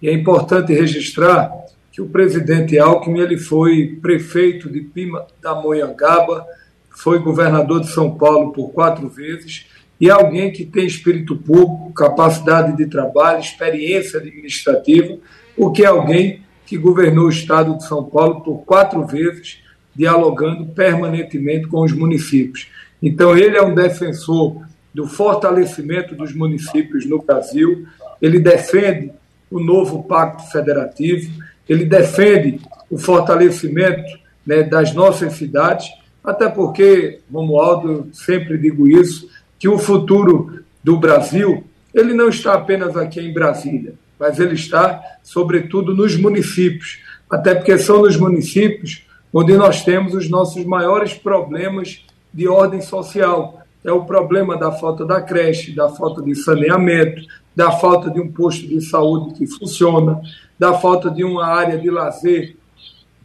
[0.00, 1.50] E é importante registrar
[1.96, 6.44] que o presidente Alckmin ele foi prefeito de Pima da Monhangaba,
[6.90, 9.64] foi governador de São Paulo por quatro vezes
[9.98, 15.16] e é alguém que tem espírito público, capacidade de trabalho, experiência administrativa,
[15.56, 19.62] o que é alguém que governou o estado de São Paulo por quatro vezes,
[19.94, 22.68] dialogando permanentemente com os municípios.
[23.02, 27.86] Então, ele é um defensor do fortalecimento dos municípios no Brasil,
[28.20, 29.12] ele defende
[29.50, 35.88] o novo Pacto Federativo, ele defende o fortalecimento né, das nossas cidades,
[36.22, 42.52] até porque, Romualdo, eu sempre digo isso, que o futuro do Brasil ele não está
[42.54, 47.00] apenas aqui em Brasília, mas ele está, sobretudo, nos municípios,
[47.30, 53.62] até porque são nos municípios onde nós temos os nossos maiores problemas de ordem social.
[53.82, 57.22] É o problema da falta da creche, da falta de saneamento,
[57.54, 60.20] da falta de um posto de saúde que funciona,
[60.58, 62.56] da falta de uma área de lazer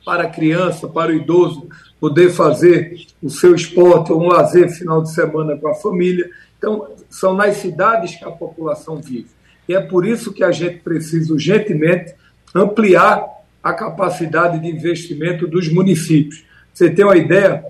[0.06, 1.68] para a criança, para o idoso
[2.00, 6.30] poder fazer o seu esporte ou um lazer final de semana com a família.
[6.58, 9.30] Então, são nas cidades que a população vive.
[9.70, 12.16] E é por isso que a gente precisa urgentemente
[12.54, 13.26] ampliar
[13.64, 16.44] a capacidade de investimento dos municípios.
[16.74, 17.64] Você tem uma ideia?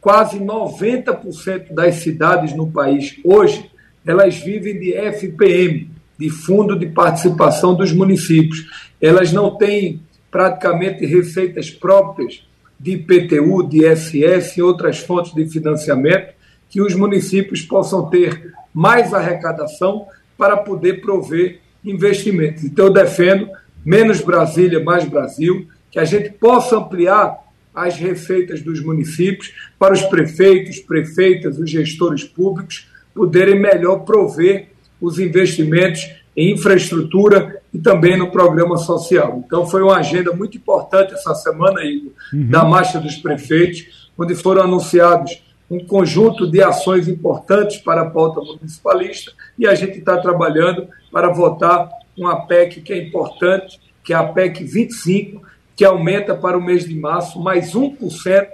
[0.00, 3.70] Quase 90% das cidades no país hoje
[4.06, 8.79] elas vivem de FPM, de Fundo de Participação dos Municípios.
[9.00, 12.46] Elas não têm praticamente receitas próprias
[12.78, 16.34] de IPTU, de ISS e outras fontes de financiamento
[16.68, 20.06] que os municípios possam ter mais arrecadação
[20.38, 22.64] para poder prover investimentos.
[22.64, 23.48] Então, eu defendo
[23.84, 27.38] menos Brasília, mais Brasil, que a gente possa ampliar
[27.74, 34.68] as receitas dos municípios para os prefeitos, prefeitas, os gestores públicos poderem melhor prover
[35.00, 39.42] os investimentos em infraestrutura e também no programa social.
[39.46, 42.48] Então, foi uma agenda muito importante essa semana, Igor, uhum.
[42.48, 48.40] da Marcha dos Prefeitos, onde foram anunciados um conjunto de ações importantes para a pauta
[48.40, 54.16] municipalista e a gente está trabalhando para votar uma PEC que é importante, que é
[54.16, 55.42] a PEC 25,
[55.76, 58.48] que aumenta para o mês de março mais 1%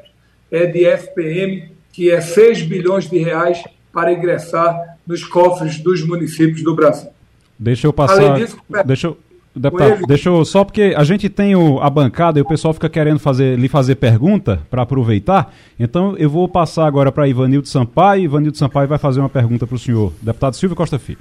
[0.50, 6.62] é de FPM, que é 6 bilhões de reais para ingressar nos cofres dos municípios
[6.62, 7.10] do Brasil.
[7.58, 8.36] Deixa eu passar.
[8.36, 9.18] Disso, deixa eu,
[9.54, 12.88] deputado, deixa eu só porque a gente tem o, a bancada e o pessoal fica
[12.88, 15.54] querendo fazer, lhe fazer pergunta para aproveitar.
[15.78, 18.24] Então eu vou passar agora para Ivanildo Sampaio.
[18.24, 21.18] Ivanildo Sampaio vai fazer uma pergunta para o senhor, deputado Silvio Costa Filho.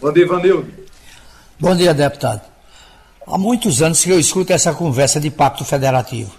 [0.00, 0.66] Bom dia, Ivanildo.
[1.58, 2.42] Bom dia, deputado.
[3.26, 6.30] Há muitos anos que eu escuto essa conversa de pacto federativo.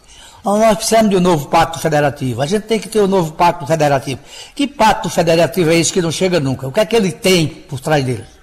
[0.44, 2.42] Nós precisamos de um novo pacto federativo.
[2.44, 4.22] A gente tem que ter um novo pacto federativo.
[4.54, 6.68] Que pacto federativo é esse que não chega nunca?
[6.68, 8.35] O que é que ele tem por trás dele?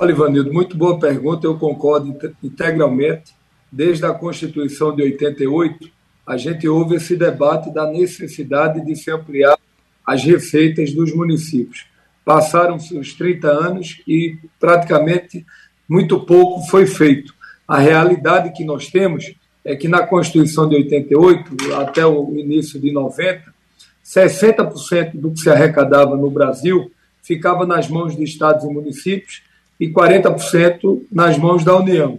[0.00, 3.34] Olha, Ivanildo, muito boa pergunta, eu concordo integralmente.
[3.70, 5.90] Desde a Constituição de 88,
[6.24, 9.58] a gente houve esse debate da necessidade de se ampliar
[10.06, 11.86] as receitas dos municípios.
[12.24, 15.44] Passaram-se os 30 anos e praticamente
[15.88, 17.34] muito pouco foi feito.
[17.66, 19.34] A realidade que nós temos
[19.64, 23.52] é que na Constituição de 88 até o início de 90,
[24.04, 29.47] 60% do que se arrecadava no Brasil ficava nas mãos de estados e municípios
[29.78, 32.18] e 40% nas mãos da União.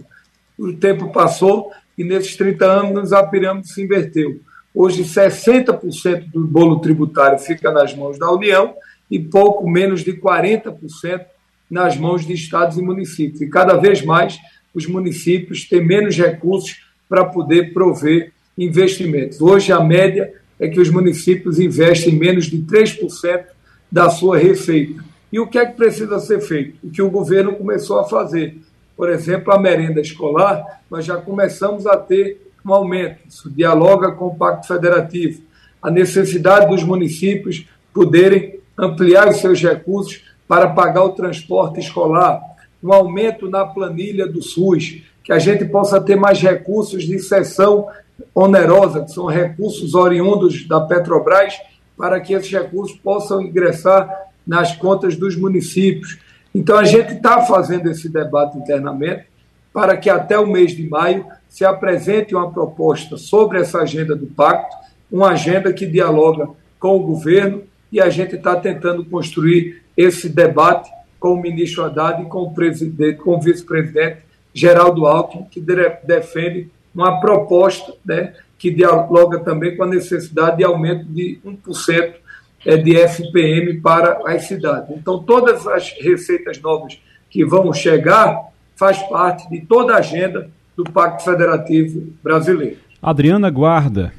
[0.58, 4.40] O tempo passou e nesses 30 anos a pirâmide se inverteu.
[4.74, 8.74] Hoje, 60% do bolo tributário fica nas mãos da União
[9.10, 11.24] e pouco menos de 40%
[11.70, 13.40] nas mãos de estados e municípios.
[13.40, 14.38] E cada vez mais
[14.72, 19.40] os municípios têm menos recursos para poder prover investimentos.
[19.40, 23.44] Hoje, a média é que os municípios investem menos de 3%
[23.90, 25.02] da sua receita.
[25.32, 26.78] E o que é que precisa ser feito?
[26.82, 28.58] O que o governo começou a fazer.
[28.96, 33.20] Por exemplo, a merenda escolar, nós já começamos a ter um aumento.
[33.28, 35.42] Isso dialoga com o Pacto Federativo.
[35.80, 42.40] A necessidade dos municípios poderem ampliar os seus recursos para pagar o transporte escolar,
[42.82, 47.86] um aumento na planilha do SUS, que a gente possa ter mais recursos de cessão
[48.34, 51.54] onerosa, que são recursos oriundos da Petrobras,
[51.96, 54.08] para que esses recursos possam ingressar
[54.50, 56.18] nas contas dos municípios.
[56.52, 59.26] Então, a gente está fazendo esse debate internamente
[59.72, 64.26] para que até o mês de maio se apresente uma proposta sobre essa agenda do
[64.26, 64.76] pacto,
[65.08, 66.48] uma agenda que dialoga
[66.80, 72.20] com o governo e a gente está tentando construir esse debate com o ministro Haddad
[72.20, 74.18] e com o presidente, com o vice-presidente
[74.52, 81.04] Geraldo Alckmin, que defende uma proposta né, que dialoga também com a necessidade de aumento
[81.04, 82.20] de 1% é,
[82.64, 84.96] de FPM para as cidades.
[84.96, 90.84] Então, todas as receitas novas que vão chegar faz parte de toda a agenda do
[90.84, 92.78] Pacto Federativo Brasileiro.
[93.02, 94.12] Adriana Guarda.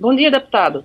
[0.00, 0.84] Bom dia, deputado.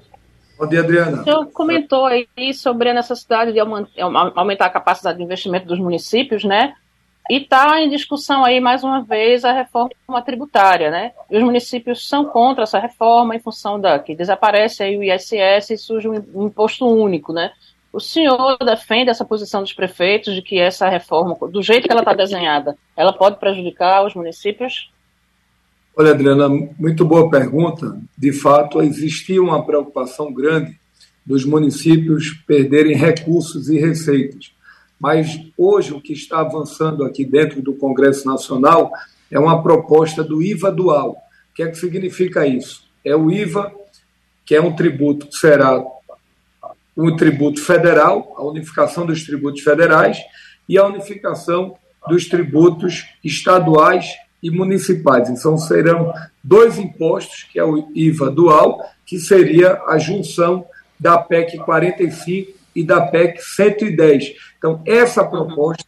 [0.58, 1.22] Bom dia, Adriana.
[1.22, 6.44] O senhor comentou aí sobre a necessidade de aumentar a capacidade de investimento dos municípios,
[6.44, 6.74] né?
[7.30, 11.14] E está em discussão aí, mais uma vez, a reforma tributária, né?
[11.32, 15.70] E os municípios são contra essa reforma em função da que desaparece aí o ISS
[15.70, 17.52] e surge um imposto único, né?
[17.94, 22.02] O senhor defende essa posição dos prefeitos de que essa reforma, do jeito que ela
[22.02, 24.92] está desenhada, ela pode prejudicar os municípios?
[25.96, 27.96] Olha, Adriana, muito boa pergunta.
[28.18, 30.76] De fato, existia uma preocupação grande
[31.24, 34.52] dos municípios perderem recursos e receitas.
[35.04, 38.90] Mas hoje o que está avançando aqui dentro do Congresso Nacional
[39.30, 41.18] é uma proposta do IVA dual.
[41.52, 42.86] O que é que significa isso?
[43.04, 43.70] É o IVA,
[44.46, 45.84] que é um tributo que será
[46.96, 50.20] um tributo federal, a unificação dos tributos federais
[50.70, 51.76] e a unificação
[52.08, 54.06] dos tributos estaduais
[54.42, 55.30] e municipais.
[55.30, 60.66] Então, serão dois impostos, que é o IVA dual, que seria a junção
[60.98, 64.53] da PEC 45 e da PEC 110.
[64.64, 65.84] Então, essa proposta,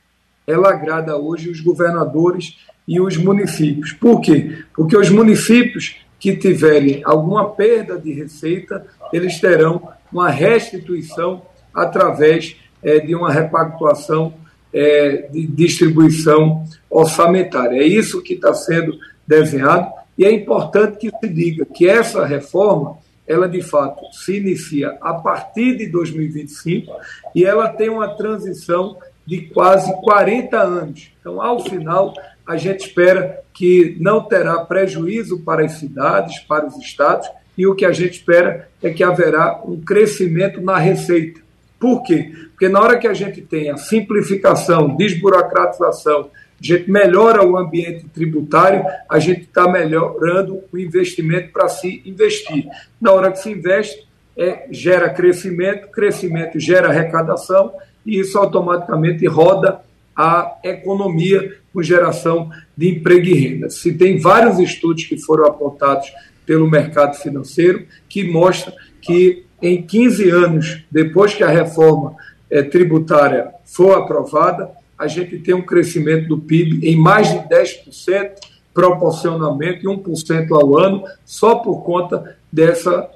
[0.45, 3.93] ela agrada hoje os governadores e os municípios.
[3.93, 4.65] Por quê?
[4.75, 12.99] Porque os municípios que tiverem alguma perda de receita, eles terão uma restituição através é,
[12.99, 14.33] de uma repactuação
[14.73, 17.81] é, de distribuição orçamentária.
[17.81, 22.97] É isso que está sendo desenhado e é importante que se diga que essa reforma,
[23.27, 26.91] ela de fato se inicia a partir de 2025
[27.33, 31.11] e ela tem uma transição de quase 40 anos.
[31.19, 32.13] Então, ao final,
[32.45, 37.73] a gente espera que não terá prejuízo para as cidades, para os estados, e o
[37.73, 41.41] que a gente espera é que haverá um crescimento na receita.
[41.79, 42.31] Por quê?
[42.51, 48.05] Porque na hora que a gente tem a simplificação, desburocratização, a gente melhora o ambiente
[48.13, 52.67] tributário, a gente está melhorando o investimento para se investir.
[52.99, 57.73] Na hora que se investe, é, gera crescimento, crescimento gera arrecadação
[58.05, 59.81] e isso automaticamente roda
[60.15, 63.69] a economia com geração de emprego e renda.
[63.69, 66.11] Se tem vários estudos que foram apontados
[66.45, 72.15] pelo mercado financeiro que mostram que em 15 anos depois que a reforma
[72.49, 78.31] é, tributária for aprovada, a gente tem um crescimento do PIB em mais de 10%,
[78.73, 83.09] proporcionalmente 1% ao ano, só por conta dessa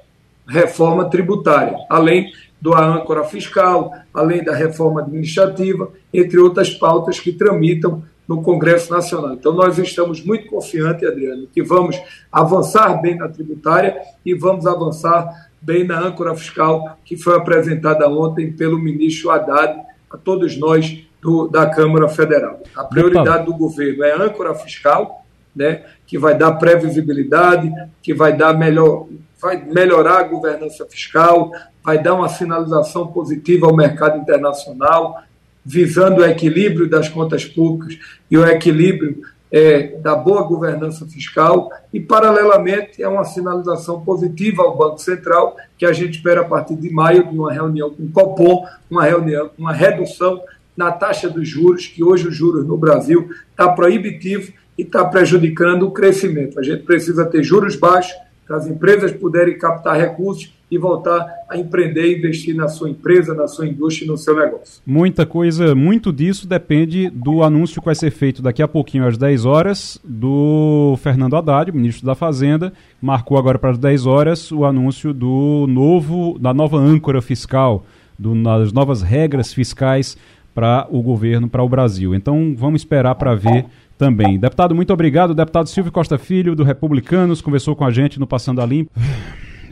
[0.46, 8.02] reforma tributária, além do âncora fiscal, além da reforma administrativa, entre outras pautas que tramitam
[8.28, 9.32] no Congresso Nacional.
[9.32, 12.00] Então, nós estamos muito confiantes, Adriano, que vamos
[12.30, 18.52] avançar bem na tributária e vamos avançar bem na âncora fiscal que foi apresentada ontem
[18.52, 22.60] pelo ministro Haddad a todos nós do, da Câmara Federal.
[22.74, 27.70] A prioridade do governo é a âncora fiscal, né, que vai dar previsibilidade,
[28.02, 29.06] que vai dar melhor,
[29.40, 31.52] vai melhorar a governança fiscal,
[31.84, 35.22] vai dar uma sinalização positiva ao mercado internacional,
[35.64, 37.98] visando o equilíbrio das contas públicas
[38.30, 44.76] e o equilíbrio é, da boa governança fiscal e, paralelamente, é uma sinalização positiva ao
[44.76, 48.12] Banco Central, que a gente espera a partir de maio, de uma reunião com o
[48.12, 50.40] Copom, uma, reunião, uma redução
[50.80, 55.82] na taxa dos juros, que hoje os juros no Brasil está proibitivo e está prejudicando
[55.82, 56.58] o crescimento.
[56.58, 58.14] A gente precisa ter juros baixos
[58.46, 63.34] para as empresas puderem captar recursos e voltar a empreender e investir na sua empresa,
[63.34, 64.80] na sua indústria e no seu negócio.
[64.86, 69.18] Muita coisa, muito disso depende do anúncio que vai ser feito daqui a pouquinho às
[69.18, 72.72] 10 horas do Fernando Haddad, ministro da Fazenda,
[73.02, 77.84] marcou agora para as 10 horas o anúncio do novo da nova âncora fiscal,
[78.18, 80.16] do, das novas regras fiscais
[80.54, 82.14] para o governo, para o Brasil.
[82.14, 84.38] Então vamos esperar para ver também.
[84.38, 85.34] Deputado, muito obrigado.
[85.34, 88.90] deputado Silvio Costa Filho, do Republicanos, conversou com a gente no Passando a Limpo.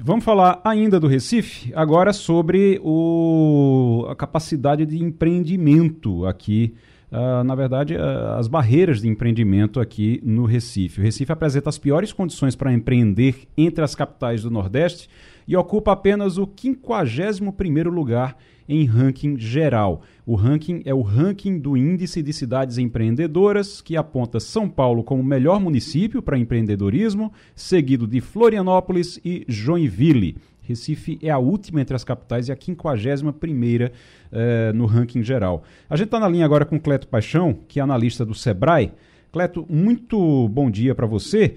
[0.01, 6.75] Vamos falar ainda do Recife, agora sobre o, a capacidade de empreendimento aqui.
[7.11, 11.01] Uh, na verdade, uh, as barreiras de empreendimento aqui no Recife.
[11.01, 15.09] O Recife apresenta as piores condições para empreender entre as capitais do Nordeste
[15.47, 18.37] e ocupa apenas o 51º lugar
[18.69, 20.03] em ranking geral.
[20.27, 25.23] O ranking é o ranking do Índice de Cidades Empreendedoras, que aponta São Paulo como
[25.23, 30.37] melhor município para empreendedorismo, seguido de Florianópolis e Joinville.
[30.61, 33.91] Recife é a última entre as capitais e a 51 primeira
[34.31, 35.65] eh, no ranking geral.
[35.89, 38.93] A gente está na linha agora com Cleto Paixão, que é analista do Sebrae.
[39.33, 41.57] Cleto, muito bom dia para você.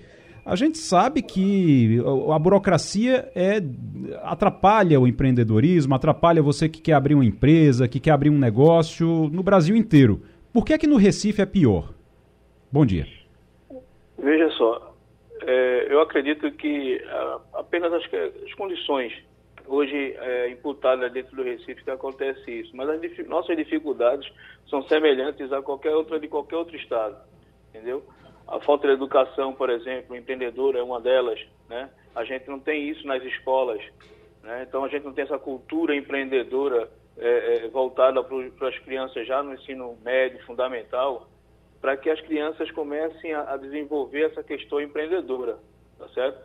[0.51, 3.61] A gente sabe que a burocracia é,
[4.21, 9.29] atrapalha o empreendedorismo, atrapalha você que quer abrir uma empresa, que quer abrir um negócio
[9.31, 10.21] no Brasil inteiro.
[10.51, 11.93] Por que é que no Recife é pior?
[12.69, 13.07] Bom dia.
[14.17, 14.93] Veja só,
[15.43, 17.01] é, eu acredito que
[17.53, 18.03] apenas as,
[18.43, 19.13] as condições
[19.65, 20.53] hoje é,
[21.13, 24.29] dentro do Recife que acontece isso, mas as nossas dificuldades
[24.69, 27.15] são semelhantes a qualquer outra de qualquer outro estado,
[27.69, 28.03] entendeu?
[28.51, 31.39] A falta de educação, por exemplo, empreendedora é uma delas,
[31.69, 31.89] né?
[32.13, 33.81] A gente não tem isso nas escolas,
[34.43, 34.65] né?
[34.67, 39.41] Então a gente não tem essa cultura empreendedora é, é, voltada para as crianças já
[39.41, 41.29] no ensino médio, fundamental,
[41.79, 45.57] para que as crianças comecem a, a, desenvolver essa questão empreendedora,
[45.97, 46.41] tá certo?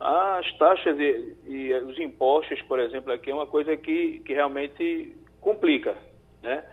[0.00, 5.14] As taxas e, e, os impostos, por exemplo, aqui é uma coisa que, que realmente
[5.38, 5.96] complica,
[6.42, 6.64] né?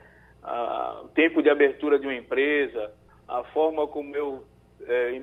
[1.03, 2.93] o tempo de abertura de uma empresa,
[3.27, 4.43] a forma como eu
[4.88, 5.21] é,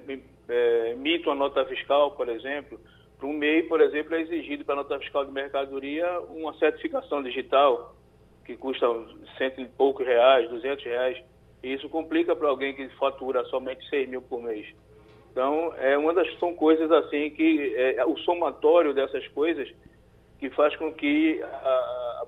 [0.48, 2.80] é, emite uma nota fiscal, por exemplo,
[3.18, 7.22] para um MEI, por exemplo, é exigido para a nota fiscal de mercadoria uma certificação
[7.22, 7.96] digital
[8.44, 8.86] que custa
[9.38, 11.18] cento e poucos reais, duzentos reais.
[11.62, 14.66] E isso complica para alguém que fatura somente seis mil por mês.
[15.32, 19.68] Então, é uma das são coisas assim que é, o somatório dessas coisas
[20.38, 22.26] que faz com que a, a,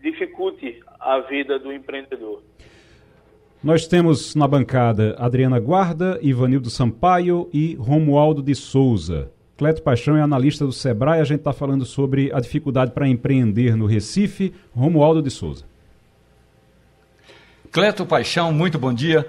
[0.00, 2.42] dificulte a vida do empreendedor.
[3.64, 9.30] Nós temos na bancada Adriana Guarda, Ivanildo Sampaio e Romualdo de Souza.
[9.56, 13.74] Cleto Paixão é analista do Sebrae, a gente está falando sobre a dificuldade para empreender
[13.74, 14.52] no Recife.
[14.76, 15.64] Romualdo de Souza.
[17.72, 19.26] Cleto Paixão, muito bom dia.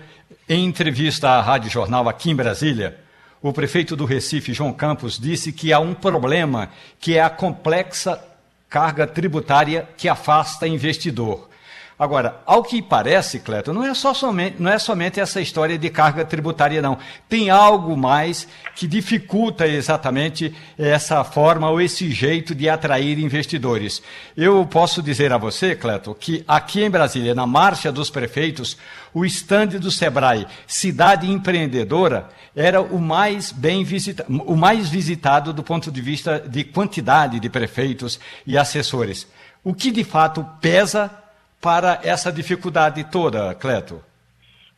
[0.49, 2.97] Em entrevista à Rádio Jornal aqui em Brasília,
[3.41, 8.21] o prefeito do Recife, João Campos, disse que há um problema, que é a complexa
[8.67, 11.54] carga tributária que afasta investidor.
[11.97, 15.89] Agora, ao que parece, Cleto, não é, só somente, não é somente essa história de
[15.89, 16.97] carga tributária, não.
[17.29, 24.03] Tem algo mais que dificulta exatamente essa forma ou esse jeito de atrair investidores.
[24.35, 28.77] Eu posso dizer a você, Cleto, que aqui em Brasília, na Marcha dos Prefeitos,
[29.13, 35.63] o estande do Sebrae, Cidade Empreendedora, era o mais bem visitado, o mais visitado do
[35.63, 39.25] ponto de vista de quantidade de prefeitos e assessores.
[39.63, 41.24] O que de fato pesa
[41.65, 43.99] para essa dificuldade toda, Cleto?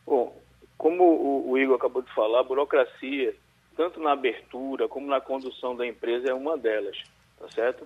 [0.06, 0.34] Bom,
[0.78, 3.34] como o, o Igor acabou de falar, a burocracia,
[3.76, 6.96] tanto na abertura como na condução da empresa, é uma delas,
[7.38, 7.84] tá certo?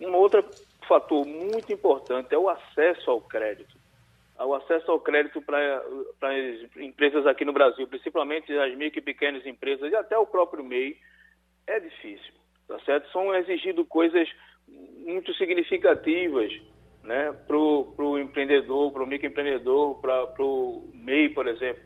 [0.00, 0.42] Um outro
[0.88, 3.76] fator muito importante é o acesso ao crédito.
[4.38, 5.82] O acesso ao crédito para
[6.22, 10.64] as empresas aqui no Brasil, principalmente as micro e pequenas empresas e até o próprio
[10.64, 10.96] MEI,
[11.66, 12.32] é difícil,
[12.66, 13.12] tá certo?
[13.12, 14.26] São exigidas coisas
[15.04, 16.50] muito significativas
[17.08, 21.82] né, para o empreendedor, para o microempreendedor, para o MEI, por exemplo.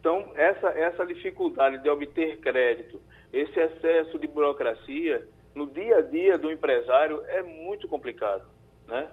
[0.00, 2.98] Então, essa, essa dificuldade de obter crédito,
[3.30, 8.46] esse excesso de burocracia no dia a dia do empresário é muito complicado.
[8.88, 9.06] Né?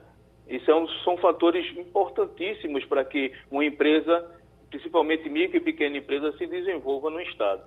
[0.47, 4.33] E são, são fatores importantíssimos para que uma empresa,
[4.69, 7.61] principalmente micro e pequena empresa, se desenvolva no Estado.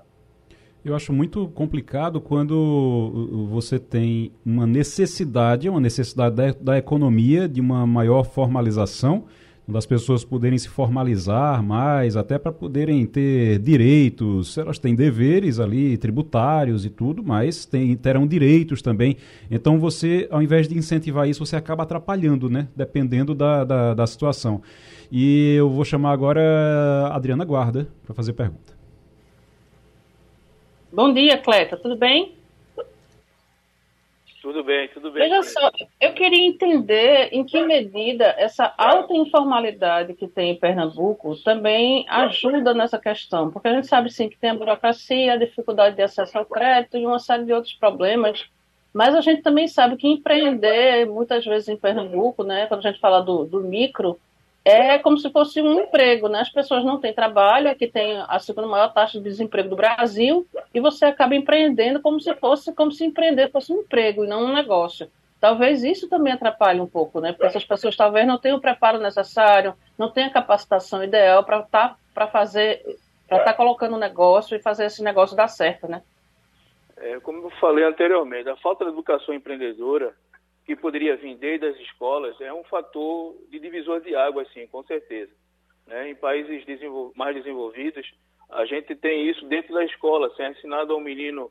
[0.85, 7.59] Eu acho muito complicado quando você tem uma necessidade, uma necessidade da, da economia, de
[7.59, 9.25] uma maior formalização,
[9.67, 14.59] das pessoas poderem se formalizar mais, até para poderem ter direitos.
[14.59, 19.17] Elas têm deveres ali, tributários e tudo, mas tem, terão direitos também.
[19.51, 22.69] Então você, ao invés de incentivar isso, você acaba atrapalhando, né?
[22.77, 24.61] Dependendo da, da, da situação.
[25.11, 26.43] E eu vou chamar agora
[27.09, 28.74] a Adriana Guarda para fazer pergunta.
[30.95, 32.37] Bom dia, Cleta, tudo bem?
[34.41, 35.29] Tudo bem, tudo bem.
[35.29, 35.69] Veja só,
[36.01, 42.73] eu queria entender em que medida essa alta informalidade que tem em Pernambuco também ajuda
[42.73, 46.39] nessa questão, porque a gente sabe sim que tem a burocracia, a dificuldade de acesso
[46.39, 48.49] ao crédito e uma série de outros problemas,
[48.93, 53.01] mas a gente também sabe que empreender, muitas vezes em Pernambuco, né, quando a gente
[53.01, 54.17] fala do, do micro,
[54.65, 56.41] é como se fosse um emprego, né?
[56.41, 60.47] As pessoas não têm trabalho, aqui tem a segunda maior taxa de desemprego do Brasil,
[60.73, 64.45] e você acaba empreendendo como se fosse como se empreender fosse um emprego e não
[64.45, 65.11] um negócio.
[65.39, 67.33] Talvez isso também atrapalhe um pouco, né?
[67.33, 71.61] Porque essas pessoas talvez não tenham o preparo necessário, não tenham a capacitação ideal para
[71.61, 72.81] estar tá, fazer,
[73.29, 76.03] para estar tá colocando um negócio e fazer esse negócio dar certo, né?
[76.97, 80.15] É, como eu falei anteriormente, a falta de educação empreendedora
[80.65, 84.83] que poderia vir desde as escolas é um fator de divisor de água, sim, com
[84.85, 85.33] certeza.
[85.87, 86.11] Né?
[86.11, 88.11] Em países desenvol mais desenvolvidos,
[88.51, 91.51] a gente tem isso dentro da escola, ser ensinado ao menino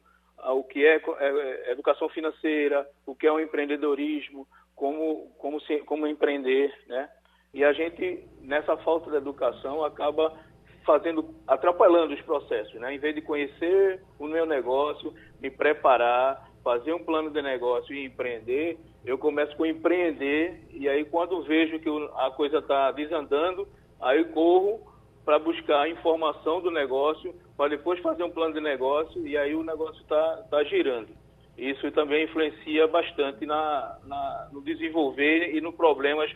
[0.51, 5.79] o que é, é, é, educação financeira, o que é o empreendedorismo, como, como, se,
[5.79, 7.09] como empreender, né?
[7.53, 10.35] E a gente, nessa falta de educação, acaba
[10.83, 12.93] fazendo, atrapalhando os processos, né?
[12.93, 18.05] Em vez de conhecer o meu negócio, me preparar, fazer um plano de negócio e
[18.05, 23.67] empreender, eu começo com empreender e aí quando vejo que a coisa está desandando,
[24.01, 24.81] aí corro
[25.25, 29.63] para buscar informação do negócio, para depois fazer um plano de negócio e aí o
[29.63, 31.09] negócio está tá girando.
[31.57, 36.31] Isso também influencia bastante na, na, no desenvolver e nos problemas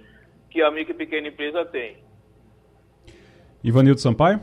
[0.50, 1.98] que a micro e pequena empresa tem.
[3.64, 4.40] Ivanildo Sampaio?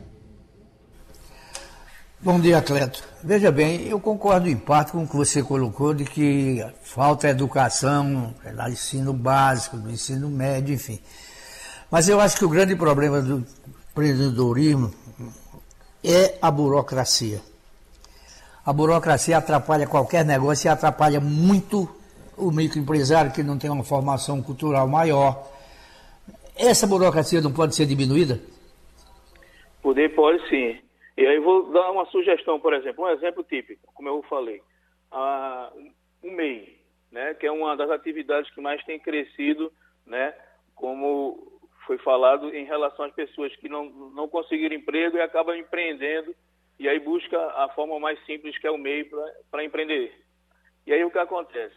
[2.25, 3.03] Bom dia, Cleto.
[3.23, 8.33] Veja bem, eu concordo em parte com o que você colocou de que falta educação
[8.43, 10.99] no ensino básico, no ensino médio, enfim.
[11.91, 13.45] Mas eu acho que o grande problema do
[13.91, 14.91] empreendedorismo
[16.03, 17.41] é a burocracia.
[18.65, 21.87] A burocracia atrapalha qualquer negócio e atrapalha muito
[22.35, 25.47] o microempresário que não tem uma formação cultural maior.
[26.57, 28.41] Essa burocracia não pode ser diminuída?
[29.83, 30.84] Poder pode sim.
[31.17, 34.61] E aí vou dar uma sugestão, por exemplo, um exemplo típico, como eu falei.
[35.09, 35.71] Ah,
[36.21, 36.77] o MEI,
[37.11, 39.71] né, que é uma das atividades que mais tem crescido,
[40.05, 40.33] né,
[40.75, 46.35] como foi falado em relação às pessoas que não, não conseguiram emprego e acabam empreendendo
[46.77, 49.09] e aí busca a forma mais simples que é o MEI
[49.49, 50.13] para empreender.
[50.85, 51.75] E aí o que acontece?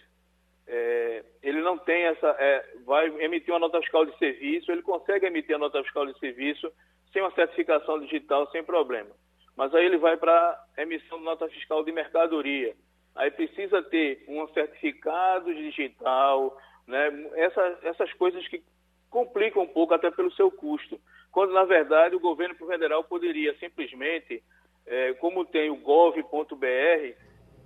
[0.66, 5.26] É, ele não tem essa, é, vai emitir uma nota fiscal de serviço, ele consegue
[5.26, 6.72] emitir a nota fiscal de serviço
[7.12, 9.10] sem uma certificação digital, sem problema
[9.58, 12.76] mas aí ele vai para emissão de nota fiscal de mercadoria.
[13.16, 16.56] Aí precisa ter um certificado digital,
[16.86, 17.08] né?
[17.34, 18.62] Essa, essas coisas que
[19.10, 21.00] complicam um pouco até pelo seu custo.
[21.32, 24.40] Quando, na verdade, o governo federal poderia simplesmente,
[24.86, 27.16] é, como tem o gov.br,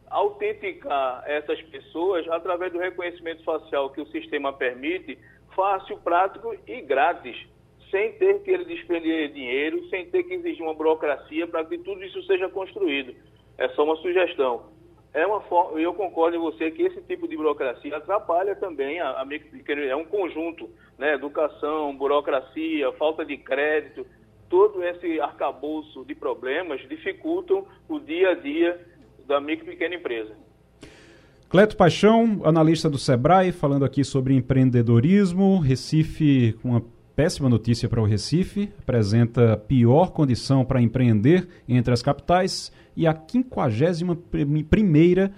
[0.09, 5.19] autenticar essas pessoas através do reconhecimento facial que o sistema permite,
[5.55, 7.37] fácil, prático e grátis
[7.93, 12.03] sem ter que ele despender dinheiro, sem ter que exigir uma burocracia para que tudo
[12.03, 13.15] isso seja construído.
[13.59, 14.73] É só uma sugestão.
[15.13, 19.11] É uma forma, eu concordo com você que esse tipo de burocracia atrapalha também a,
[19.11, 19.27] a
[19.87, 21.13] é um conjunto, né?
[21.13, 24.07] Educação, burocracia, falta de crédito,
[24.49, 28.81] todo esse arcabouço de problemas dificultam o dia a dia
[29.27, 30.35] da micro e pequena empresa.
[31.51, 36.83] Cleto Paixão, analista do Sebrae, falando aqui sobre empreendedorismo, Recife com uma
[37.15, 43.15] péssima notícia para o Recife, apresenta pior condição para empreender entre as capitais e a
[43.15, 44.17] 51
[44.65, 45.33] primeira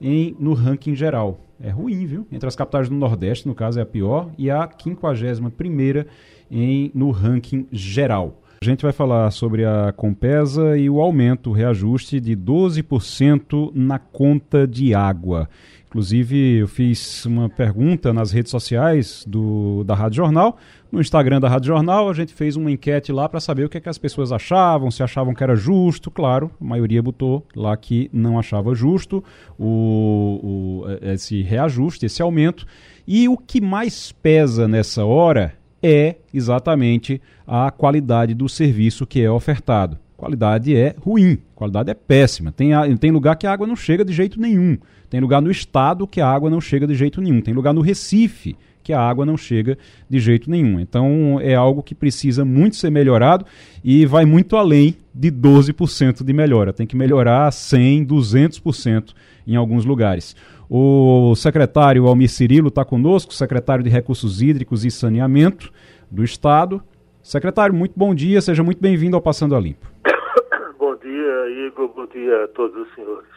[0.00, 1.40] em, no ranking geral.
[1.60, 2.26] É ruim, viu?
[2.30, 6.06] Entre as capitais do Nordeste, no caso, é a pior, e a 51 primeira
[6.50, 8.40] em, no ranking geral.
[8.60, 14.00] A gente vai falar sobre a Compesa e o aumento, o reajuste de 12% na
[14.00, 15.48] conta de água.
[15.86, 20.58] Inclusive, eu fiz uma pergunta nas redes sociais do, da Rádio Jornal.
[20.90, 23.76] No Instagram da Rádio Jornal, a gente fez uma enquete lá para saber o que,
[23.76, 26.10] é que as pessoas achavam, se achavam que era justo.
[26.10, 29.22] Claro, a maioria botou lá que não achava justo
[29.58, 32.66] o, o, esse reajuste, esse aumento.
[33.06, 39.30] E o que mais pesa nessa hora é exatamente a qualidade do serviço que é
[39.30, 39.98] ofertado.
[40.16, 42.50] qualidade é ruim, qualidade é péssima.
[42.50, 44.78] Tem, tem lugar que a água não chega de jeito nenhum.
[45.10, 47.42] Tem lugar no estado que a água não chega de jeito nenhum.
[47.42, 48.56] Tem lugar no Recife
[48.88, 49.76] que a água não chega
[50.08, 50.80] de jeito nenhum.
[50.80, 53.44] Então é algo que precisa muito ser melhorado
[53.84, 56.72] e vai muito além de 12% de melhora.
[56.72, 59.12] Tem que melhorar 100, 200%
[59.46, 60.34] em alguns lugares.
[60.70, 65.70] O secretário Almir Cirilo está conosco, secretário de Recursos Hídricos e Saneamento
[66.10, 66.82] do Estado.
[67.22, 69.86] Secretário, muito bom dia, seja muito bem-vindo ao Passando a Limpo.
[70.78, 73.28] Bom dia, Igor, bom dia a todos os senhores.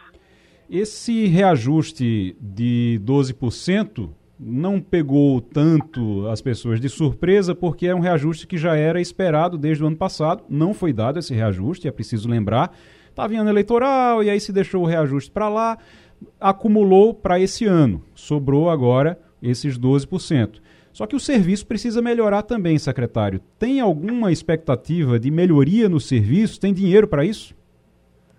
[0.69, 4.11] Esse reajuste de 12%
[4.43, 9.55] não pegou tanto as pessoas de surpresa, porque é um reajuste que já era esperado
[9.55, 10.43] desde o ano passado.
[10.49, 12.75] Não foi dado esse reajuste, é preciso lembrar.
[13.07, 15.77] Estava em ano eleitoral e aí se deixou o reajuste para lá,
[16.39, 18.03] acumulou para esse ano.
[18.15, 20.59] Sobrou agora esses 12%.
[20.91, 23.39] Só que o serviço precisa melhorar também, secretário.
[23.59, 26.59] Tem alguma expectativa de melhoria no serviço?
[26.59, 27.55] Tem dinheiro para isso?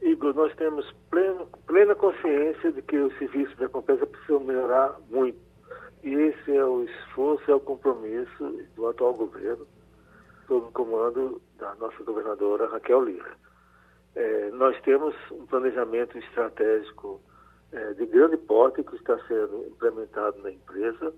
[0.02, 5.51] Igor, nós temos pleno, plena consciência de que o serviço de recompensa precisa melhorar muito.
[6.02, 9.66] Esse é o esforço, é o compromisso do atual governo,
[10.46, 13.36] sob o comando da nossa governadora Raquel Lira.
[14.14, 17.20] É, nós temos um planejamento estratégico
[17.72, 21.14] é, de grande porte que está sendo implementado na empresa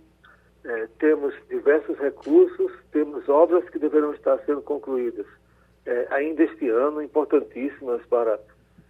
[0.64, 5.26] é, temos diversos recursos, temos obras que deverão estar sendo concluídas
[5.84, 8.40] é, ainda este ano, importantíssimas para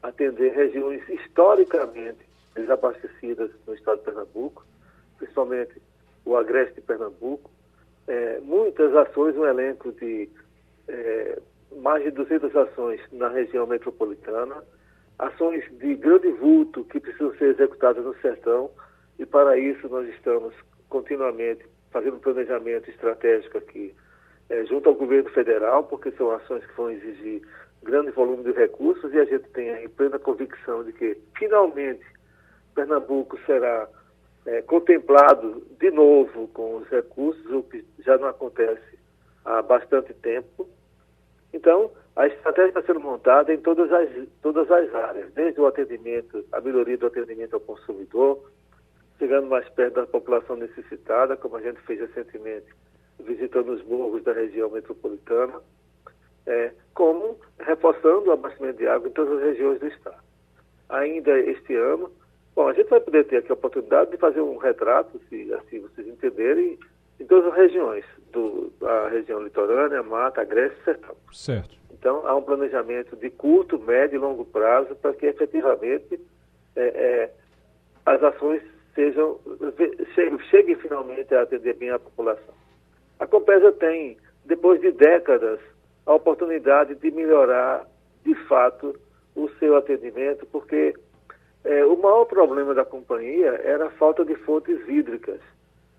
[0.02, 2.20] atender regiões historicamente
[2.54, 4.64] desabastecidas no estado de Pernambuco,
[5.24, 5.80] principalmente
[6.24, 7.50] o Agreste de Pernambuco.
[8.06, 10.28] É, muitas ações, um elenco de
[10.88, 11.38] é,
[11.76, 14.62] mais de 200 ações na região metropolitana,
[15.18, 18.70] ações de grande vulto que precisam ser executadas no sertão,
[19.18, 20.54] e para isso nós estamos
[20.88, 23.94] continuamente fazendo planejamento estratégico aqui,
[24.50, 27.42] é, junto ao governo federal, porque são ações que vão exigir
[27.82, 32.04] grande volume de recursos e a gente tem aí plena convicção de que, finalmente,
[32.74, 33.88] Pernambuco será
[34.46, 38.98] é, contemplado de novo com os recursos, o que já não acontece
[39.44, 40.68] há bastante tempo.
[41.52, 44.08] Então, a estratégia está sendo montada em todas as,
[44.42, 48.50] todas as áreas, desde o atendimento, a melhoria do atendimento ao consumidor,
[49.18, 52.66] chegando mais perto da população necessitada, como a gente fez recentemente,
[53.20, 55.60] visitando os morros da região metropolitana,
[56.46, 60.22] é, como reforçando o abastecimento de água em todas as regiões do estado.
[60.88, 62.10] Ainda este ano,
[62.54, 65.80] bom, a gente vai poder ter aqui a oportunidade de fazer um retrato, se assim
[65.80, 66.78] vocês entenderem,
[67.20, 71.16] em todas as regiões, do, a região litorânea, Mata, Agreste e Sertão.
[71.32, 71.76] Certo.
[71.92, 76.20] Então, há um planejamento de curto, médio e longo prazo para que efetivamente
[76.76, 77.30] é, é,
[78.04, 78.62] as ações
[78.94, 79.38] sejam,
[80.14, 82.54] cheguem, cheguem finalmente a atender bem a população.
[83.18, 85.60] A Compesa tem, depois de décadas,
[86.04, 87.86] a oportunidade de melhorar,
[88.24, 88.98] de fato,
[89.34, 90.94] o seu atendimento, porque
[91.64, 95.40] é, o maior problema da companhia era a falta de fontes hídricas.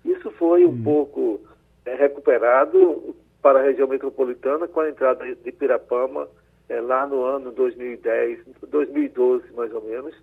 [0.04, 0.82] Isso foi um hum.
[0.82, 1.40] pouco
[1.84, 6.28] é, recuperado para a região metropolitana com a entrada de Pirapama
[6.68, 10.14] é, lá no ano 2010, 2012 mais ou menos,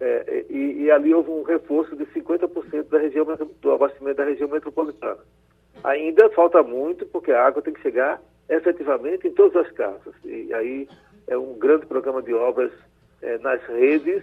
[0.00, 3.26] é, e, e, ali houve um reforço de 50% da região,
[3.60, 5.18] do abastecimento da região metropolitana.
[5.82, 10.14] Ainda falta muito, porque a água tem que chegar efetivamente em todas as casas.
[10.24, 10.88] E aí
[11.26, 12.70] é um grande programa de obras
[13.22, 14.22] é, nas redes,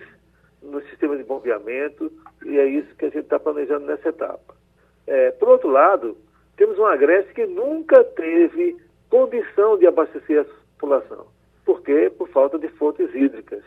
[0.65, 2.11] no sistema de bombeamento,
[2.45, 4.55] e é isso que a gente está planejando nessa etapa.
[5.07, 6.17] É, por outro lado,
[6.57, 8.77] temos uma Grécia que nunca teve
[9.09, 10.45] condição de abastecer a
[10.79, 11.27] população.
[11.65, 12.11] Por quê?
[12.15, 13.63] Por falta de fontes hídricas.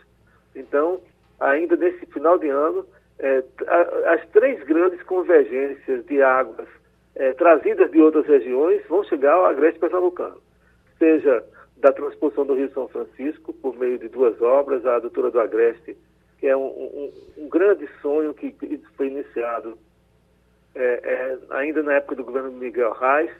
[0.54, 1.00] Então,
[1.40, 2.86] ainda nesse final de ano,
[3.18, 3.42] é,
[4.06, 6.68] as três grandes convergências de águas
[7.14, 10.40] é, trazidas de outras regiões vão chegar ao agreste pernambucano.
[10.98, 11.44] Seja
[11.76, 15.96] da transposição do Rio São Francisco, por meio de duas obras, a adutora do Agreste,
[16.38, 18.54] que é um, um, um grande sonho que
[18.96, 19.76] foi iniciado
[20.74, 23.30] é, é, ainda na época do governo Miguel Reis,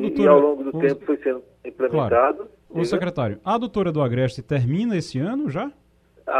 [0.00, 2.38] e, e, ao longo do tempo foi sendo implementado.
[2.38, 2.50] Claro.
[2.70, 5.70] O secretário, a adutora do Agreste termina esse ano já?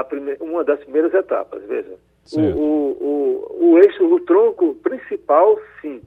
[0.09, 0.37] prime...
[0.41, 1.95] uma das primeiras etapas, veja.
[2.33, 6.03] O, o, o, o, eixo, o tronco principal, sim.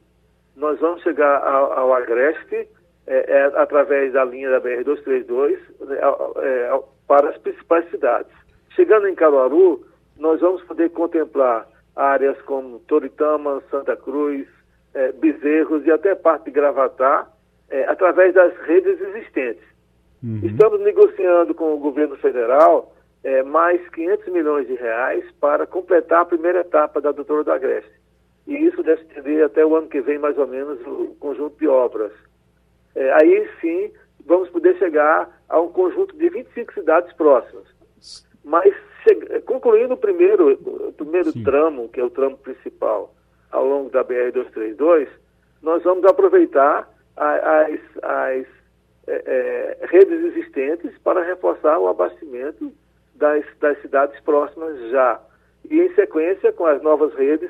[0.56, 2.68] Nós vamos chegar ao, ao Agreste
[3.08, 5.58] é, é, através da linha da BR-232
[5.88, 5.98] né,
[6.42, 8.32] é, para as principais cidades.
[8.76, 9.86] Chegando em Caruaru,
[10.20, 14.48] nós vamos poder contemplar áreas como Toritama, Santa Cruz,
[14.94, 17.28] é, Bezerros e até parte de Gravatar,
[17.70, 19.64] é, através das redes existentes.
[20.24, 20.42] Uhum.
[20.44, 22.94] Estamos negociando com o governo federal
[23.24, 27.92] é, mais 500 milhões de reais para completar a primeira etapa da Doutora do Agreste.
[28.48, 31.68] E isso deve estender até o ano que vem, mais ou menos, o conjunto de
[31.68, 32.12] obras.
[32.96, 33.92] É, aí sim,
[34.26, 37.66] vamos poder chegar a um conjunto de 25 cidades próximas.
[38.44, 38.74] Mas,
[39.46, 43.14] concluindo o primeiro, o primeiro tramo, que é o tramo principal,
[43.52, 45.08] ao longo da BR-232,
[45.62, 48.46] nós vamos aproveitar as, as
[49.08, 52.72] é, é, redes existentes para reforçar o abastecimento
[53.16, 55.20] das, das cidades próximas já.
[55.70, 57.50] E, em sequência, com as novas redes,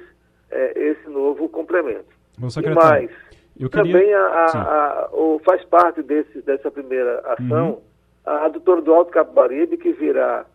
[0.50, 2.08] é, esse novo complemento.
[2.72, 3.12] E mais,
[3.70, 3.70] queria...
[3.70, 7.82] também a, a, a, o, faz parte desse, dessa primeira ação uhum.
[8.26, 10.45] a adutora do Alto Capibaribe, que virá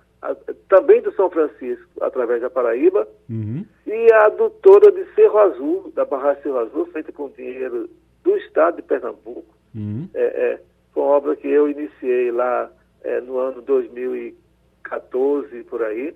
[0.68, 3.64] também do São Francisco, através da Paraíba, uhum.
[3.87, 7.89] e a adutora de Cerro Azul, da barragem Cerro Azul, feita com dinheiro
[8.22, 9.55] do Estado de Pernambuco.
[9.75, 10.09] Uhum.
[10.14, 10.61] É, é,
[10.93, 12.70] foi uma obra que eu iniciei lá
[13.03, 16.14] é, no ano 2014, por aí.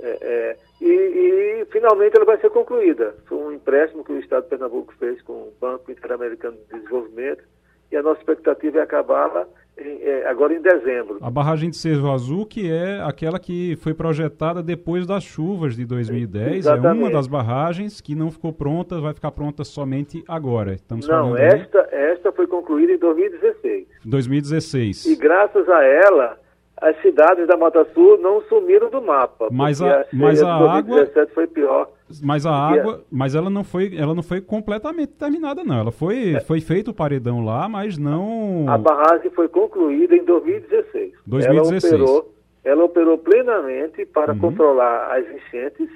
[0.00, 3.14] É, é, e, e, finalmente ela vai ser concluída.
[3.26, 7.44] Foi um empréstimo que o Estado de Pernambuco fez com o Banco Interamericano de Desenvolvimento
[7.90, 9.46] e a nossa expectativa é acabá-la
[9.76, 11.18] é, agora em dezembro.
[11.20, 15.84] A barragem de Cerro Azul, que é aquela que foi projetada depois das chuvas de
[15.84, 16.86] 2010, Exatamente.
[16.86, 20.74] é uma das barragens que não ficou pronta, vai ficar pronta somente agora.
[20.74, 23.86] Estamos não, esta, esta foi concluída em 2016.
[24.04, 25.06] 2016.
[25.06, 26.38] E graças a ela,
[26.82, 29.48] as cidades da Mata Sul não sumiram do mapa.
[29.50, 31.88] Mas a, a mas a água foi pior.
[32.20, 35.78] Mas a água, mas ela não foi, ela não foi completamente terminada não.
[35.78, 36.40] Ela foi, é.
[36.40, 38.66] foi feito o paredão lá, mas não.
[38.68, 41.12] A barragem foi concluída em 2016.
[41.26, 41.92] 2016.
[41.92, 42.34] Ela operou,
[42.64, 44.38] ela operou plenamente para uhum.
[44.38, 45.88] controlar as enchentes,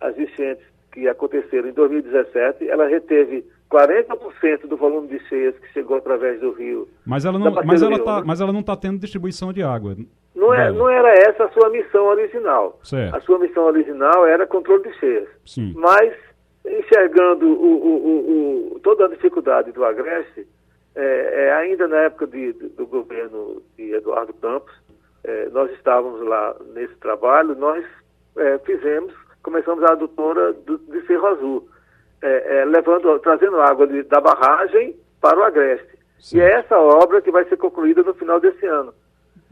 [0.00, 2.68] as enchentes que aconteceram em 2017.
[2.68, 6.88] Ela reteve 40% do volume de cheias que chegou através do rio.
[7.06, 9.96] Mas ela não, mas ela, tá, mas ela não está tendo distribuição de água.
[10.34, 12.78] Não, é, não era essa a sua missão original.
[12.82, 13.16] Certo.
[13.16, 15.28] A sua missão original era controle de cheias.
[15.44, 15.72] Sim.
[15.76, 16.14] Mas,
[16.64, 20.46] enxergando o, o, o, toda a dificuldade do Agreste,
[20.94, 24.72] é, é, ainda na época de, do governo de Eduardo Campos,
[25.24, 27.84] é, nós estávamos lá nesse trabalho, nós
[28.36, 29.12] é, fizemos,
[29.42, 31.68] começamos a adutora do, de Cerro Azul
[32.22, 35.98] é, é, levando, trazendo água de, da barragem para o Agreste.
[36.18, 36.38] Sim.
[36.38, 38.92] E é essa obra que vai ser concluída no final desse ano.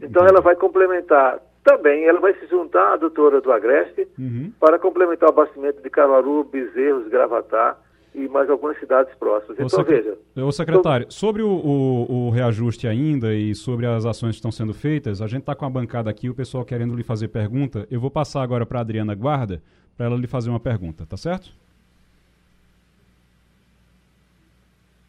[0.01, 4.51] Então ela vai complementar também, ela vai se juntar à doutora do Agreste uhum.
[4.59, 7.77] para complementar o abastecimento de Caruaru, Bezerros, Gravatar
[8.15, 9.59] e mais algumas cidades próximas.
[9.59, 10.17] Então, veja.
[10.35, 14.73] Ô, secretário, sobre o, o, o, reajuste ainda e sobre as ações que estão sendo
[14.73, 17.85] feitas, a gente está com a bancada aqui, o pessoal querendo lhe fazer pergunta.
[17.91, 19.61] Eu vou passar agora para a Adriana Guarda
[19.95, 21.51] para ela lhe fazer uma pergunta, tá certo?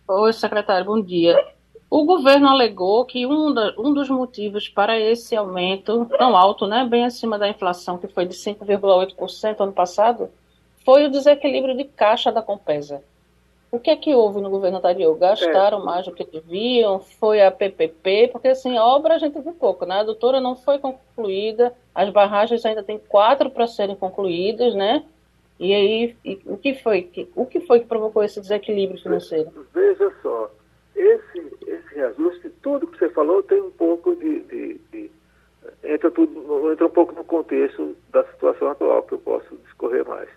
[0.08, 1.36] Oi, secretário, bom dia.
[1.90, 6.86] O governo alegou que um, da, um dos motivos para esse aumento tão alto, né,
[6.88, 10.30] bem acima da inflação, que foi de 5,8% ano passado,
[10.84, 13.02] foi o desequilíbrio de caixa da Compesa.
[13.72, 15.16] O que é que houve no governo anterior?
[15.18, 15.84] Gastaram é.
[15.84, 17.00] mais do que deviam?
[17.00, 18.28] Foi a PPP?
[18.32, 20.00] Porque, assim, obra a gente viu pouco, né?
[20.00, 25.04] A doutora não foi concluída, as barragens ainda tem quatro para serem concluídas, né?
[25.58, 29.66] E aí, e, o, que foi que, o que foi que provocou esse desequilíbrio financeiro?
[29.72, 30.50] Veja só,
[30.94, 35.10] esse, esse reajuste, tudo que você falou tem um pouco de, de, de
[35.84, 40.28] entra, tudo, entra um pouco no contexto da situação atual, que eu posso discorrer mais.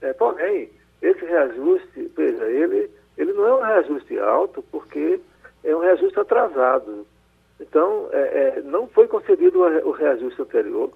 [0.00, 5.20] É, porém, esse reajuste, veja, ele, ele não é um reajuste alto porque
[5.64, 7.06] é um reajuste atrasado.
[7.60, 8.18] Então, é,
[8.58, 10.92] é, não foi concedido o reajuste anterior,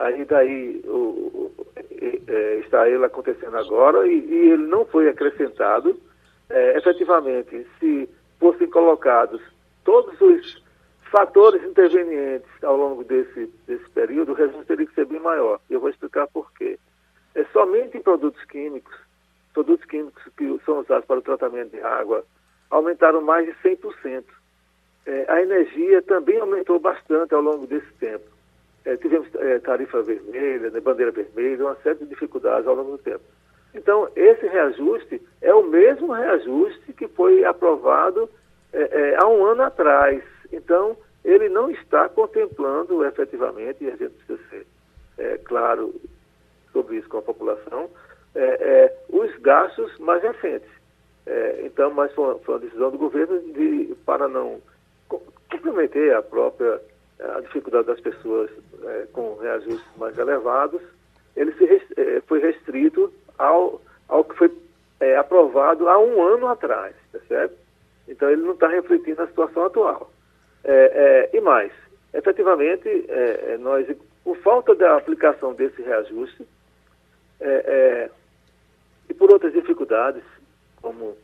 [0.00, 5.98] Aí daí o, o, é, está ele acontecendo agora e, e, ele não foi acrescentado.
[6.50, 9.40] É, efetivamente, se fossem colocados
[9.84, 10.62] todos os
[11.10, 15.60] fatores intervenientes ao longo desse, desse período, o resultado teria que ser bem maior.
[15.68, 16.78] Eu vou explicar por quê.
[17.34, 18.94] É somente em produtos químicos,
[19.52, 22.24] produtos químicos que são usados para o tratamento de água,
[22.70, 24.24] aumentaram mais de 100%.
[25.06, 28.24] É, a energia também aumentou bastante ao longo desse tempo.
[28.84, 32.98] É, tivemos é, tarifa vermelha, né, bandeira vermelha, uma série de dificuldades ao longo do
[32.98, 33.24] tempo.
[33.74, 38.28] Então, esse reajuste é o mesmo reajuste que foi aprovado
[38.72, 40.22] é, é, há um ano atrás.
[40.52, 44.66] Então, ele não está contemplando efetivamente, e a gente precisa ser
[45.18, 45.94] é, claro
[46.72, 47.90] sobre isso com a população,
[48.34, 50.68] é, os gastos mais recentes.
[51.64, 54.60] então, mas foi uma, foi uma, decisão do governo de, para não
[55.50, 56.80] comprometer a própria
[57.20, 58.50] a dificuldade das pessoas
[58.84, 60.80] é, com reajustes mais elevados,
[61.34, 64.52] ele se, é, foi restrito ao, ao que foi
[65.00, 67.56] é, aprovado há um ano atrás, tá certo?
[68.08, 70.10] Então ele não está refletindo a situação atual.
[70.64, 71.72] É, é, e mais,
[72.12, 73.86] efetivamente, é, nós,
[74.24, 76.46] por falta da aplicação desse reajuste,
[79.08, 80.24] e por outras dificuldades,
[80.82, 81.16] como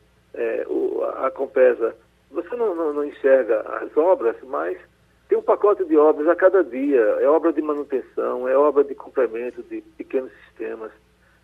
[0.68, 1.94] o, a Compesa
[2.34, 4.76] você não, não, não enxerga as obras, mas
[5.28, 7.00] tem um pacote de obras a cada dia.
[7.20, 10.90] É obra de manutenção, é obra de complemento de pequenos sistemas.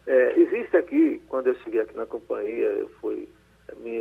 [0.07, 3.29] É, existe aqui, quando eu cheguei aqui na companhia, eu fui
[3.79, 4.01] me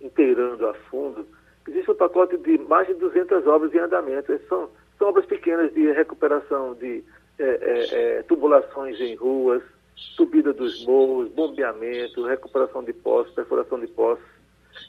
[0.00, 1.26] inteirando a fundo,
[1.68, 4.38] existe um pacote de mais de 200 obras em andamento.
[4.48, 7.02] São, são obras pequenas de recuperação de
[7.38, 9.62] é, é, é, tubulações em ruas,
[9.94, 14.24] subida dos morros, bombeamento, recuperação de poços, perfuração de poços.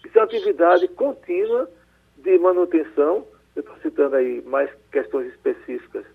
[0.05, 1.69] Isso é uma atividade contínua
[2.17, 3.25] de manutenção.
[3.55, 6.05] Eu estou citando aí mais questões específicas,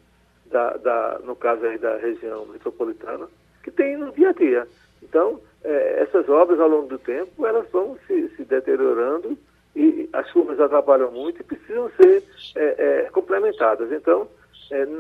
[0.47, 3.29] da, da, no caso aí da região metropolitana,
[3.63, 4.67] que tem no dia a dia.
[5.03, 9.37] Então, é, essas obras, ao longo do tempo, elas vão se, se deteriorando
[9.75, 12.25] e as chuvas atrapalham muito e precisam ser
[12.57, 13.91] é, é, complementadas.
[13.93, 14.29] Então,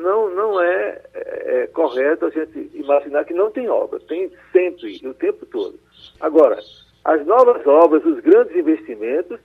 [0.02, 4.00] não, não é, correto a gente imaginar que não tem obra.
[4.00, 5.78] Tem sempre, o tempo todo.
[6.18, 6.58] Agora,
[7.04, 9.38] as novas obras, os grandes investimentos,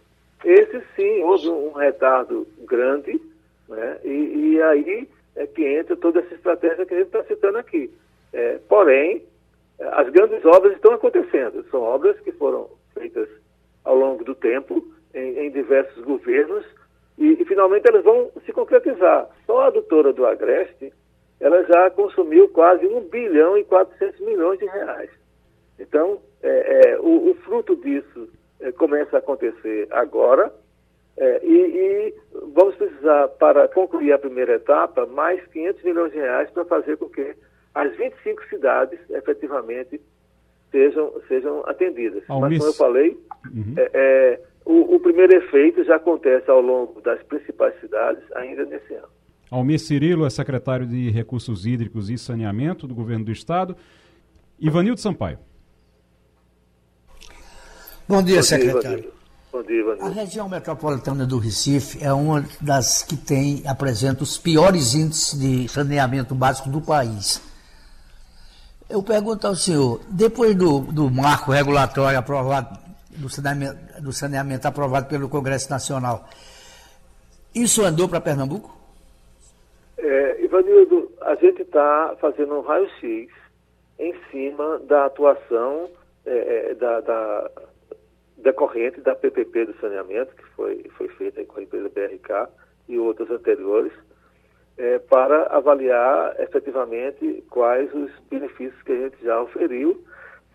[0.44, 3.22] esses sim, houve um retardo grande,
[3.70, 3.98] né?
[4.04, 7.92] e, e aí é que entra toda essa estratégia que a gente está citando aqui.
[8.36, 9.26] É, porém,
[9.80, 11.66] as grandes obras estão acontecendo.
[11.72, 13.30] São obras que foram feitas
[13.86, 16.66] ao longo do tempo, em, em diversos governos,
[17.18, 19.30] e, e, finalmente elas vão se concretizar.
[19.46, 20.92] Só a adutora do Agreste,
[21.40, 25.10] ela já consumiu quase 1 bilhão e 400 milhões de reais.
[25.80, 28.28] Então, é, é, o, o, fruto disso
[28.60, 30.54] é, começa a acontecer agora,
[31.16, 32.14] é, e, e,
[32.54, 37.08] vamos precisar, para concluir a primeira etapa, mais 500 milhões de reais para fazer com
[37.08, 37.34] que
[37.76, 40.00] as 25 cidades, efetivamente,
[40.72, 42.24] sejam, sejam atendidas.
[42.28, 43.20] Mas, como eu falei,
[43.54, 43.74] uhum.
[43.78, 48.94] É, é o, o, primeiro efeito já acontece ao longo das principais cidades ainda nesse
[48.96, 49.10] ano.
[49.52, 53.76] Almir Cirilo é secretário de Recursos Hídricos e Saneamento do Governo do Estado.
[54.60, 55.38] Ivanildo Sampaio.
[58.08, 59.02] Bom dia, Bom secretário.
[59.02, 59.12] Dia,
[59.52, 60.06] Bom dia, Ivanildo.
[60.06, 65.68] A região metropolitana do Recife é uma das que tem, apresenta os piores índices de
[65.68, 67.42] saneamento básico do país.
[68.90, 72.78] Eu pergunto ao senhor, depois do, do marco regulatório aprovado
[73.18, 76.28] do saneamento, do saneamento aprovado pelo Congresso Nacional.
[77.54, 78.76] Isso andou para Pernambuco?
[79.98, 83.32] É, Ivanildo, a gente está fazendo um raio-x
[83.98, 85.90] em cima da atuação
[86.26, 87.52] é, é da, da,
[88.38, 92.50] decorrente da PPP do saneamento, que foi, foi feita com a empresa BRK
[92.88, 93.92] e outras anteriores,
[94.78, 100.04] é, para avaliar efetivamente quais os benefícios que a gente já oferiu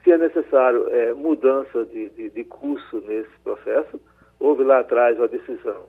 [0.03, 4.01] se é necessário é, mudança de, de, de, curso nesse processo,
[4.39, 5.87] houve lá atrás uma decisão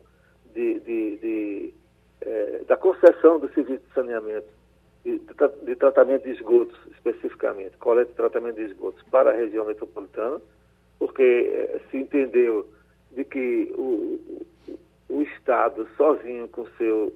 [0.54, 1.74] de,
[2.22, 4.48] é, da concessão do serviço de saneamento,
[5.06, 5.22] de,
[5.64, 10.42] de, tratamento de esgotos especificamente, coleta e tratamento de esgotos para a região metropolitana,
[11.00, 12.68] porque é, se entendeu
[13.12, 14.20] de que o,
[15.10, 17.14] o Estado sozinho com seu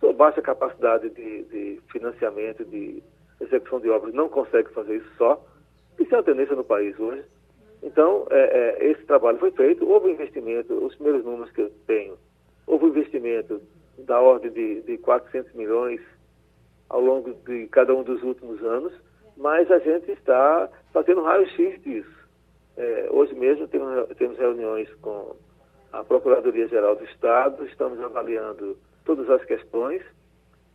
[0.00, 3.02] sua baixa capacidade de, de financiamento, de
[3.40, 5.44] execução de obras, não consegue fazer isso só,
[5.98, 7.24] isso é uma tendência no país hoje.
[7.82, 12.16] Então, é, é, esse trabalho foi feito, houve investimento, os primeiros números que eu tenho,
[12.66, 13.60] houve investimento
[13.98, 16.00] da ordem de, de 400 milhões
[16.88, 18.92] ao longo de cada um dos últimos anos,
[19.36, 22.18] mas a gente está fazendo raio-x disso.
[22.76, 25.36] É, hoje mesmo temos, temos reuniões com
[25.92, 28.76] a Procuradoria-Geral do Estado, estamos avaliando
[29.08, 30.02] todas as questões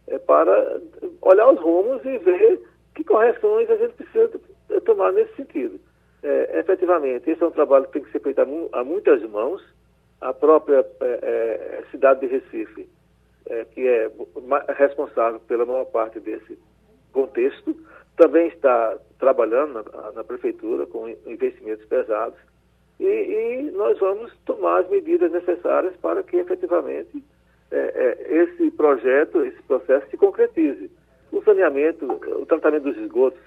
[0.08, 0.82] é, para
[1.22, 2.60] olhar os rumos e ver
[2.96, 4.32] que correções a gente precisa
[4.86, 5.80] tomar nesse sentido.
[6.24, 9.62] É, efetivamente, esse é um trabalho que tem que ser feito a, a muitas mãos.
[10.20, 12.90] A própria é, é, cidade de Recife,
[13.46, 14.10] é, que é
[14.74, 16.58] responsável pela maior parte desse
[17.12, 17.76] contexto,
[18.18, 22.40] também está trabalhando na, na prefeitura com investimentos pesados
[23.00, 27.24] e, e, nós vamos tomar as medidas necessárias para que efetivamente
[28.30, 30.92] esse projeto, esse processo se concretize.
[31.32, 33.40] O saneamento, o tratamento dos esgotos,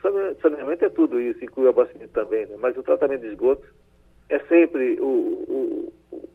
[0.43, 2.57] saneamento é tudo isso, inclui o abastecimento também, né?
[2.59, 3.69] mas o tratamento de esgotos
[4.29, 5.93] é sempre o, o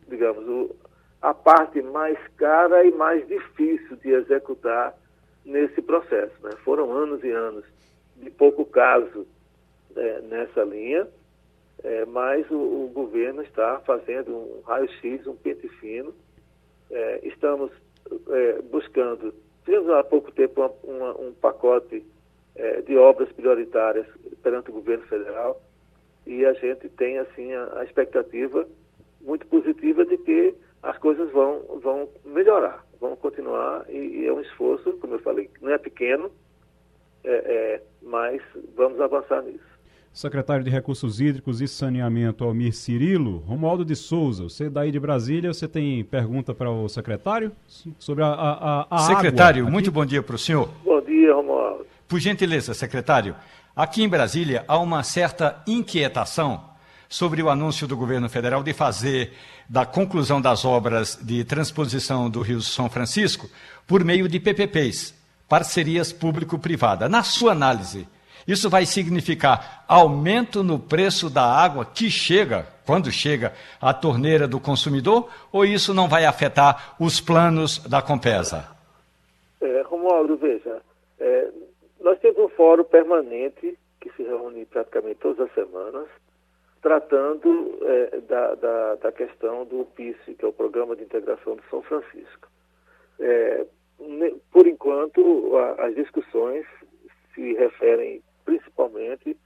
[0.08, 0.76] digamos, o,
[1.22, 4.96] a parte mais cara e mais difícil de executar
[5.46, 6.34] nesse processo.
[6.44, 6.52] Né?
[6.64, 7.66] Foram anos e anos
[8.18, 9.26] de pouco caso
[9.96, 11.08] né, nessa linha,
[11.84, 16.14] é, mas o, o, governo está fazendo um raio-x, um pente fino.
[16.92, 17.72] É, estamos
[18.30, 19.34] é, buscando
[19.64, 22.04] Tivemos há pouco tempo uma, um pacote
[22.56, 24.08] é, de obras prioritárias
[24.42, 25.62] perante o governo federal
[26.26, 28.68] e a gente tem assim a, a expectativa
[29.22, 34.42] muito positiva de que as coisas vão, vão melhorar, vão continuar e, e é um
[34.42, 36.32] esforço, como eu falei, não é pequeno,
[37.24, 38.42] é, é, mas
[38.76, 39.71] vamos avançar nisso.
[40.14, 43.44] Secretário de Recursos Hídricos e Saneamento, Almir Cirilo.
[43.48, 47.52] Romualdo de Souza, você daí de Brasília, você tem pergunta para o secretário
[47.98, 50.70] sobre a, a, a Secretário, água muito bom dia para o senhor.
[50.84, 51.86] Bom dia, Romualdo.
[52.08, 53.36] Por gentileza, secretário,
[53.76, 56.70] aqui em Brasília há uma certa inquietação
[57.08, 59.34] sobre o anúncio do governo federal de fazer
[59.68, 63.50] da conclusão das obras de transposição do Rio São Francisco
[63.88, 65.14] por meio de PPPs,
[65.48, 67.10] parcerias público-privada.
[67.10, 68.08] Na sua análise,
[68.48, 74.60] isso vai significar aumento no preço da água que chega, quando chega, à torneira do
[74.60, 78.68] consumidor, ou isso não vai afetar os planos da Compesa?
[79.62, 80.82] É, Romualdo, veja,
[81.20, 81.50] é,
[82.00, 86.08] nós temos um fórum permanente que se reúne praticamente todas as semanas,
[86.82, 91.62] tratando é, da, da, da, questão do PIS, que é o Programa de Integração de
[91.70, 92.50] São Francisco.
[93.20, 93.66] É,
[94.52, 96.66] por enquanto, a, as discussões
[97.36, 99.38] se referem principalmente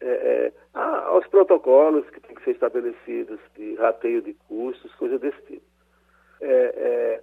[0.00, 5.40] é, é, aos protocolos que têm que ser estabelecidos de rateio de custos, coisa desse
[5.42, 5.64] tipo.
[6.40, 7.22] É, é,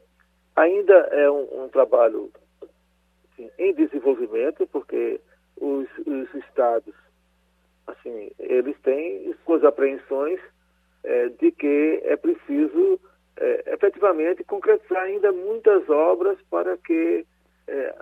[0.55, 2.31] ainda é um, um trabalho
[3.31, 5.21] assim, em desenvolvimento, porque
[5.55, 6.93] os, os, estados,
[7.87, 10.39] assim, eles têm suas apreensões
[11.03, 12.99] é, de que é preciso
[13.37, 17.25] é, efetivamente concretizar ainda muitas obras para que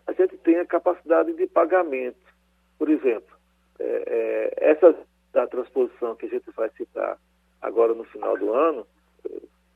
[0.08, 2.29] a gente tenha capacidade de pagamento.
[2.80, 3.38] Por exemplo,
[3.78, 4.96] é, é, essa
[5.32, 7.20] da transposição que a gente vai citar
[7.62, 8.88] agora no final do ano,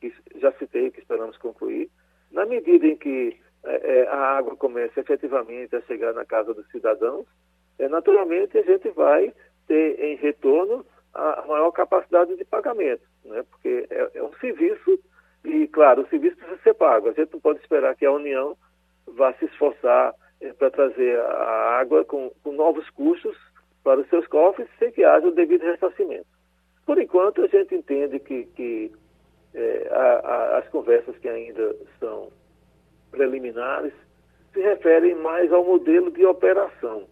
[0.01, 1.89] que já citei, que esperamos concluir,
[2.31, 6.67] na medida em que é, é, a água comece efetivamente a chegar na casa dos
[6.71, 7.25] cidadãos,
[7.79, 9.33] é, naturalmente a gente vai
[9.67, 13.43] ter em retorno a maior capacidade de pagamento, né?
[13.51, 14.99] porque é, é, um serviço
[15.45, 17.09] e, claro, o serviço precisa ser pago.
[17.09, 18.57] A gente não pode esperar que a União
[19.05, 20.13] vá se esforçar
[20.57, 23.37] para trazer a água com, com, novos custos
[23.83, 26.25] para os seus cofres sem que haja o devido ressarcimento.
[26.85, 28.91] Por enquanto, a gente entende que, que
[29.53, 32.29] é, a, a, as conversas que ainda são
[33.11, 33.93] preliminares
[34.53, 37.05] se referem mais ao modelo de operação.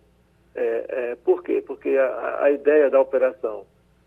[0.54, 1.64] É, é, por quê?
[1.66, 3.66] Porque a, a, ideia da operação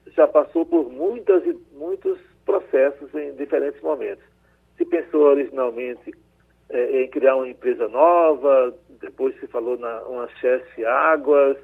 [0.08, 4.24] já passou por muitas muitos processos em diferentes momentos.
[4.76, 6.12] Se pensou originalmente
[6.70, 11.56] é, em criar uma empresa nova, depois se falou na uma chefe águas,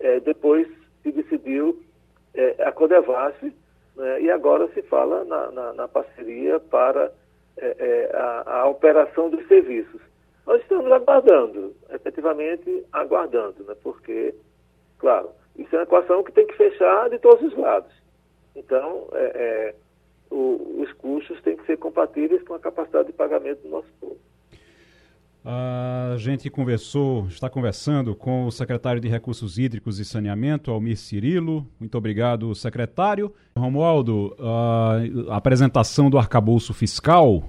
[0.00, 0.66] é, depois
[1.02, 1.82] se decidiu
[2.34, 3.52] é, a Codevasf,
[3.96, 7.12] né, e agora se fala na, na, na parceria para
[7.56, 10.00] é, é, a, a, operação dos serviços.
[10.46, 14.34] Nós estamos aguardando, efetivamente aguardando, né, porque,
[14.98, 17.92] claro, isso é uma equação que tem que fechar de todos os lados.
[18.54, 19.74] Então, é, é,
[20.30, 23.88] o, os custos têm que ser compatíveis com a capacidade de pagamento do nosso.
[25.50, 31.66] A gente conversou, está conversando com o secretário de Recursos Hídricos e Saneamento, Almir Cirilo.
[31.80, 33.32] Muito obrigado, secretário.
[33.56, 34.36] Romualdo,
[35.30, 37.42] a apresentação do arcabouço fiscal.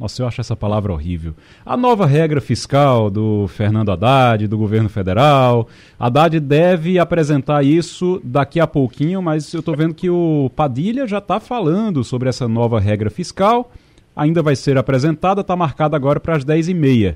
[0.00, 1.32] Nossa, eu acho essa palavra horrível.
[1.64, 5.68] A nova regra fiscal do Fernando Haddad, do governo federal.
[5.96, 11.18] Haddad deve apresentar isso daqui a pouquinho, mas eu estou vendo que o Padilha já
[11.18, 13.70] está falando sobre essa nova regra fiscal.
[14.16, 17.14] Ainda vai ser apresentada, está marcada agora para as 10h30.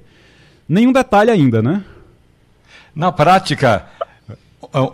[0.69, 1.83] Nenhum detalhe ainda, né?
[2.95, 3.87] Na prática,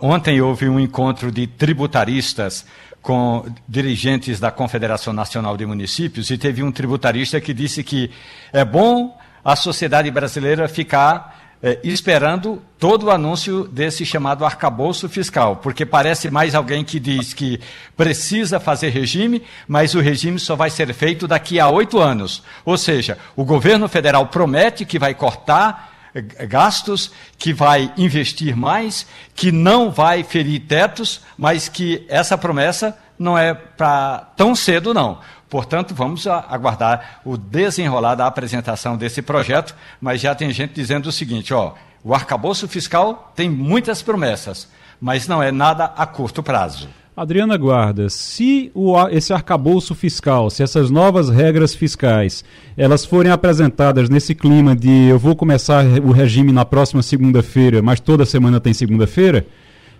[0.01, 2.65] ontem houve um encontro de tributaristas
[3.01, 8.09] com dirigentes da Confederação Nacional de Municípios e teve um tributarista que disse que
[8.53, 15.55] é bom a sociedade brasileira ficar é, esperando todo o anúncio desse chamado arcabouço fiscal,
[15.55, 17.59] porque parece mais alguém que diz que
[17.97, 22.43] precisa fazer regime, mas o regime só vai ser feito daqui a oito anos.
[22.63, 29.07] Ou seja, o governo federal promete que vai cortar é, gastos, que vai investir mais,
[29.33, 35.19] que não vai ferir tetos, mas que essa promessa não é para tão cedo, não.
[35.49, 41.11] Portanto, vamos aguardar o desenrolar da apresentação desse projeto, mas já tem gente dizendo o
[41.11, 41.73] seguinte, ó,
[42.03, 44.67] o arcabouço fiscal tem muitas promessas,
[44.99, 46.89] mas não é nada a curto prazo.
[47.15, 52.43] Adriana Guarda, se o, esse arcabouço fiscal, se essas novas regras fiscais,
[52.75, 58.01] elas forem apresentadas nesse clima de eu vou começar o regime na próxima segunda-feira, mas
[58.01, 59.47] toda semana tem segunda-feira,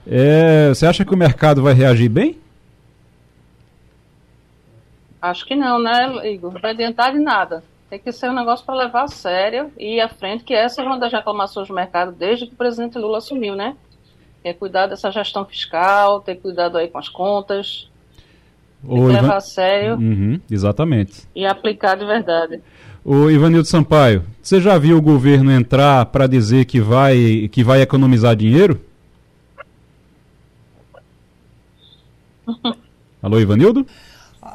[0.05, 2.37] é, você acha que o mercado vai reagir bem?
[5.30, 6.53] Acho que não, né, Igor?
[6.53, 7.63] Não vai adiantar de nada.
[7.89, 10.84] Tem que ser um negócio para levar a sério e ir à frente, que essa
[10.84, 13.76] é uma das reclamações do mercado desde que o presidente Lula assumiu, né?
[14.43, 17.89] Ter cuidado dessa gestão fiscal, ter cuidado aí com as contas.
[18.88, 19.95] Tem que levar a sério.
[19.95, 21.28] Uhum, exatamente.
[21.36, 22.61] E aplicar de verdade.
[23.03, 27.82] O Ivanildo Sampaio, você já viu o governo entrar para dizer que vai, que vai
[27.82, 28.80] economizar dinheiro?
[33.23, 33.88] Alô, Ivanildo?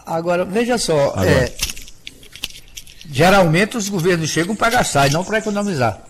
[0.07, 1.53] Agora, veja só, é,
[3.11, 6.01] geralmente os governos chegam para gastar e não para economizar.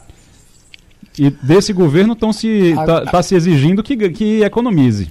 [1.19, 5.11] E desse governo estão se, tá, tá, se exigindo que, que economize.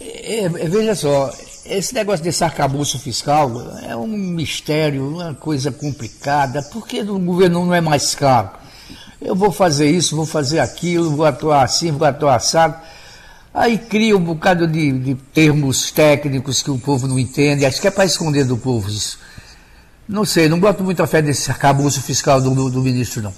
[0.00, 1.32] É, é, veja só,
[1.66, 3.50] esse negócio desse arcabouço fiscal
[3.82, 6.62] é um mistério, uma coisa complicada.
[6.62, 8.50] Por que o governo não é mais caro?
[9.20, 12.76] Eu vou fazer isso, vou fazer aquilo, vou atuar assim, vou atuar assado.
[13.54, 17.64] Aí cria um bocado de, de termos técnicos que o povo não entende.
[17.64, 19.20] Acho que é para esconder do povo isso.
[20.08, 23.32] Não sei, não boto muita fé nesse arcabouço fiscal do, do, do ministro, não.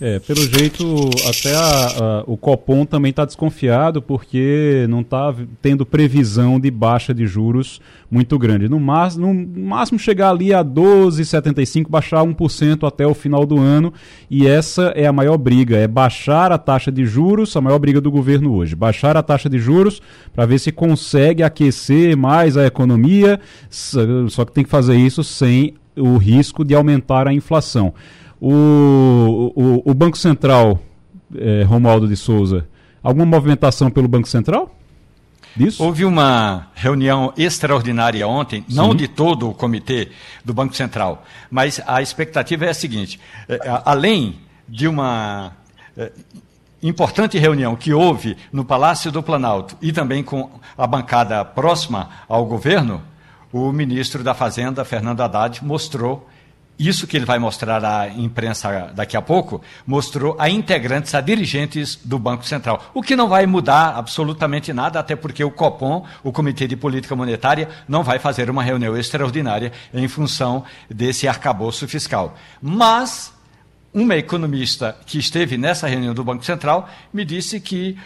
[0.00, 5.86] É, pelo jeito, até a, a, o Copom também está desconfiado porque não está tendo
[5.86, 7.80] previsão de baixa de juros
[8.10, 8.68] muito grande.
[8.68, 13.92] No, mas, no máximo chegar ali a 12,75, baixar 1% até o final do ano.
[14.28, 18.00] E essa é a maior briga, é baixar a taxa de juros, a maior briga
[18.00, 18.74] do governo hoje.
[18.74, 20.02] Baixar a taxa de juros
[20.34, 23.38] para ver se consegue aquecer mais a economia,
[23.70, 27.94] só que tem que fazer isso sem o risco de aumentar a inflação.
[28.44, 30.82] O, o, o Banco Central,
[31.32, 32.66] é, Romualdo de Souza,
[33.00, 34.76] alguma movimentação pelo Banco Central?
[35.54, 35.84] Disso?
[35.84, 38.74] Houve uma reunião extraordinária ontem, Sim.
[38.74, 40.08] não de todo o comitê
[40.44, 45.52] do Banco Central, mas a expectativa é a seguinte: é, além de uma
[45.96, 46.10] é,
[46.82, 52.44] importante reunião que houve no Palácio do Planalto e também com a bancada próxima ao
[52.44, 53.00] governo,
[53.52, 56.28] o ministro da Fazenda, Fernando Haddad, mostrou
[56.78, 61.96] isso que ele vai mostrar à imprensa daqui a pouco, mostrou a integrantes, a dirigentes
[62.02, 62.82] do Banco Central.
[62.92, 67.14] O que não vai mudar absolutamente nada, até porque o COPOM, o Comitê de Política
[67.14, 72.34] Monetária, não vai fazer uma reunião extraordinária em função desse arcabouço fiscal.
[72.60, 73.32] Mas
[73.94, 77.98] uma economista que esteve nessa reunião do Banco Central me disse que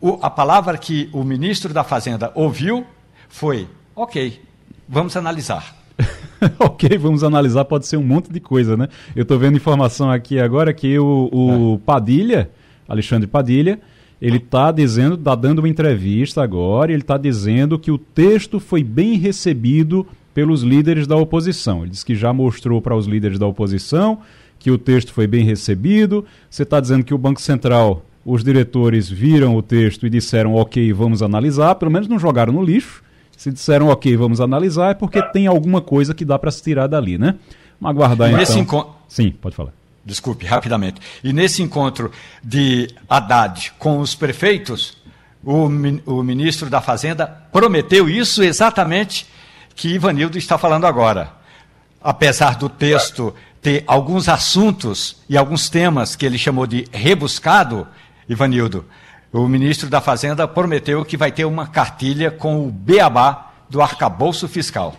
[0.00, 2.86] o, a palavra que o ministro da Fazenda ouviu
[3.28, 4.42] foi: ok,
[4.88, 5.76] vamos analisar.
[6.58, 8.88] ok, vamos analisar, pode ser um monte de coisa, né?
[9.14, 11.78] Eu estou vendo informação aqui agora que o, o é.
[11.84, 12.50] Padilha,
[12.88, 13.80] Alexandre Padilha,
[14.20, 18.82] ele está dizendo, está dando uma entrevista agora, ele está dizendo que o texto foi
[18.82, 21.82] bem recebido pelos líderes da oposição.
[21.82, 24.20] Ele disse que já mostrou para os líderes da oposição
[24.58, 26.24] que o texto foi bem recebido.
[26.48, 30.92] Você está dizendo que o Banco Central, os diretores viram o texto e disseram, ok,
[30.92, 33.02] vamos analisar, pelo menos não jogaram no lixo.
[33.42, 36.86] Se disseram, ok, vamos analisar, é porque tem alguma coisa que dá para se tirar
[36.86, 37.34] dali, né?
[37.80, 38.56] Vamos aguardar e então.
[38.56, 38.88] Encont...
[39.08, 39.72] Sim, pode falar.
[40.04, 41.00] Desculpe, rapidamente.
[41.24, 44.96] E nesse encontro de Haddad com os prefeitos,
[45.42, 45.64] o,
[46.06, 49.26] o ministro da Fazenda prometeu isso exatamente
[49.74, 51.32] que Ivanildo está falando agora.
[52.00, 57.88] Apesar do texto ter alguns assuntos e alguns temas que ele chamou de rebuscado,
[58.28, 58.84] Ivanildo,
[59.32, 64.46] o ministro da Fazenda prometeu que vai ter uma cartilha com o beabá do arcabouço
[64.46, 64.94] fiscal.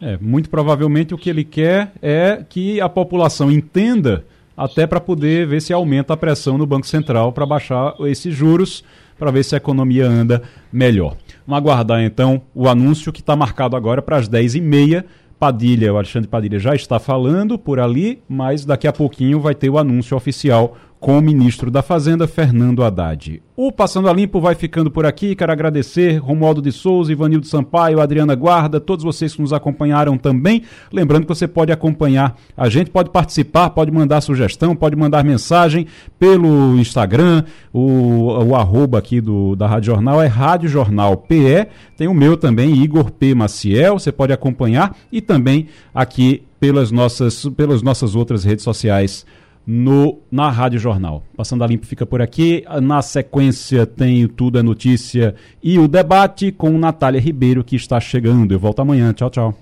[0.00, 4.24] É, muito provavelmente o que ele quer é que a população entenda,
[4.56, 8.84] até para poder ver se aumenta a pressão no Banco Central para baixar esses juros,
[9.18, 11.16] para ver se a economia anda melhor.
[11.46, 15.04] Vamos aguardar então o anúncio que está marcado agora para as 10h30.
[15.38, 19.70] Padilha, o Alexandre Padilha já está falando por ali, mas daqui a pouquinho vai ter
[19.70, 23.42] o anúncio oficial com o ministro da Fazenda, Fernando Haddad.
[23.56, 25.34] O Passando a Limpo vai ficando por aqui.
[25.34, 30.62] Quero agradecer Romualdo de Souza, Ivanildo Sampaio, Adriana Guarda, todos vocês que nos acompanharam também.
[30.92, 35.86] Lembrando que você pode acompanhar a gente, pode participar, pode mandar sugestão, pode mandar mensagem
[36.18, 37.44] pelo Instagram.
[37.72, 41.66] O, o arroba aqui do, da Rádio Jornal é Rádio Jornal PE.
[41.96, 43.34] Tem o meu também, Igor P.
[43.34, 43.98] Maciel.
[43.98, 49.24] Você pode acompanhar e também aqui pelas nossas, pelas nossas outras redes sociais
[49.66, 51.22] no, na Rádio Jornal.
[51.36, 52.64] Passando a Limpo fica por aqui.
[52.82, 58.52] Na sequência tem Tudo é Notícia e o debate com Natália Ribeiro, que está chegando.
[58.52, 59.12] Eu volto amanhã.
[59.12, 59.54] Tchau, tchau.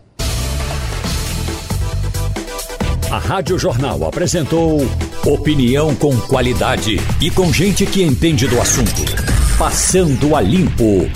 [3.10, 4.80] A Rádio Jornal apresentou
[5.26, 9.02] opinião com qualidade e com gente que entende do assunto.
[9.58, 11.08] Passando a Limpo.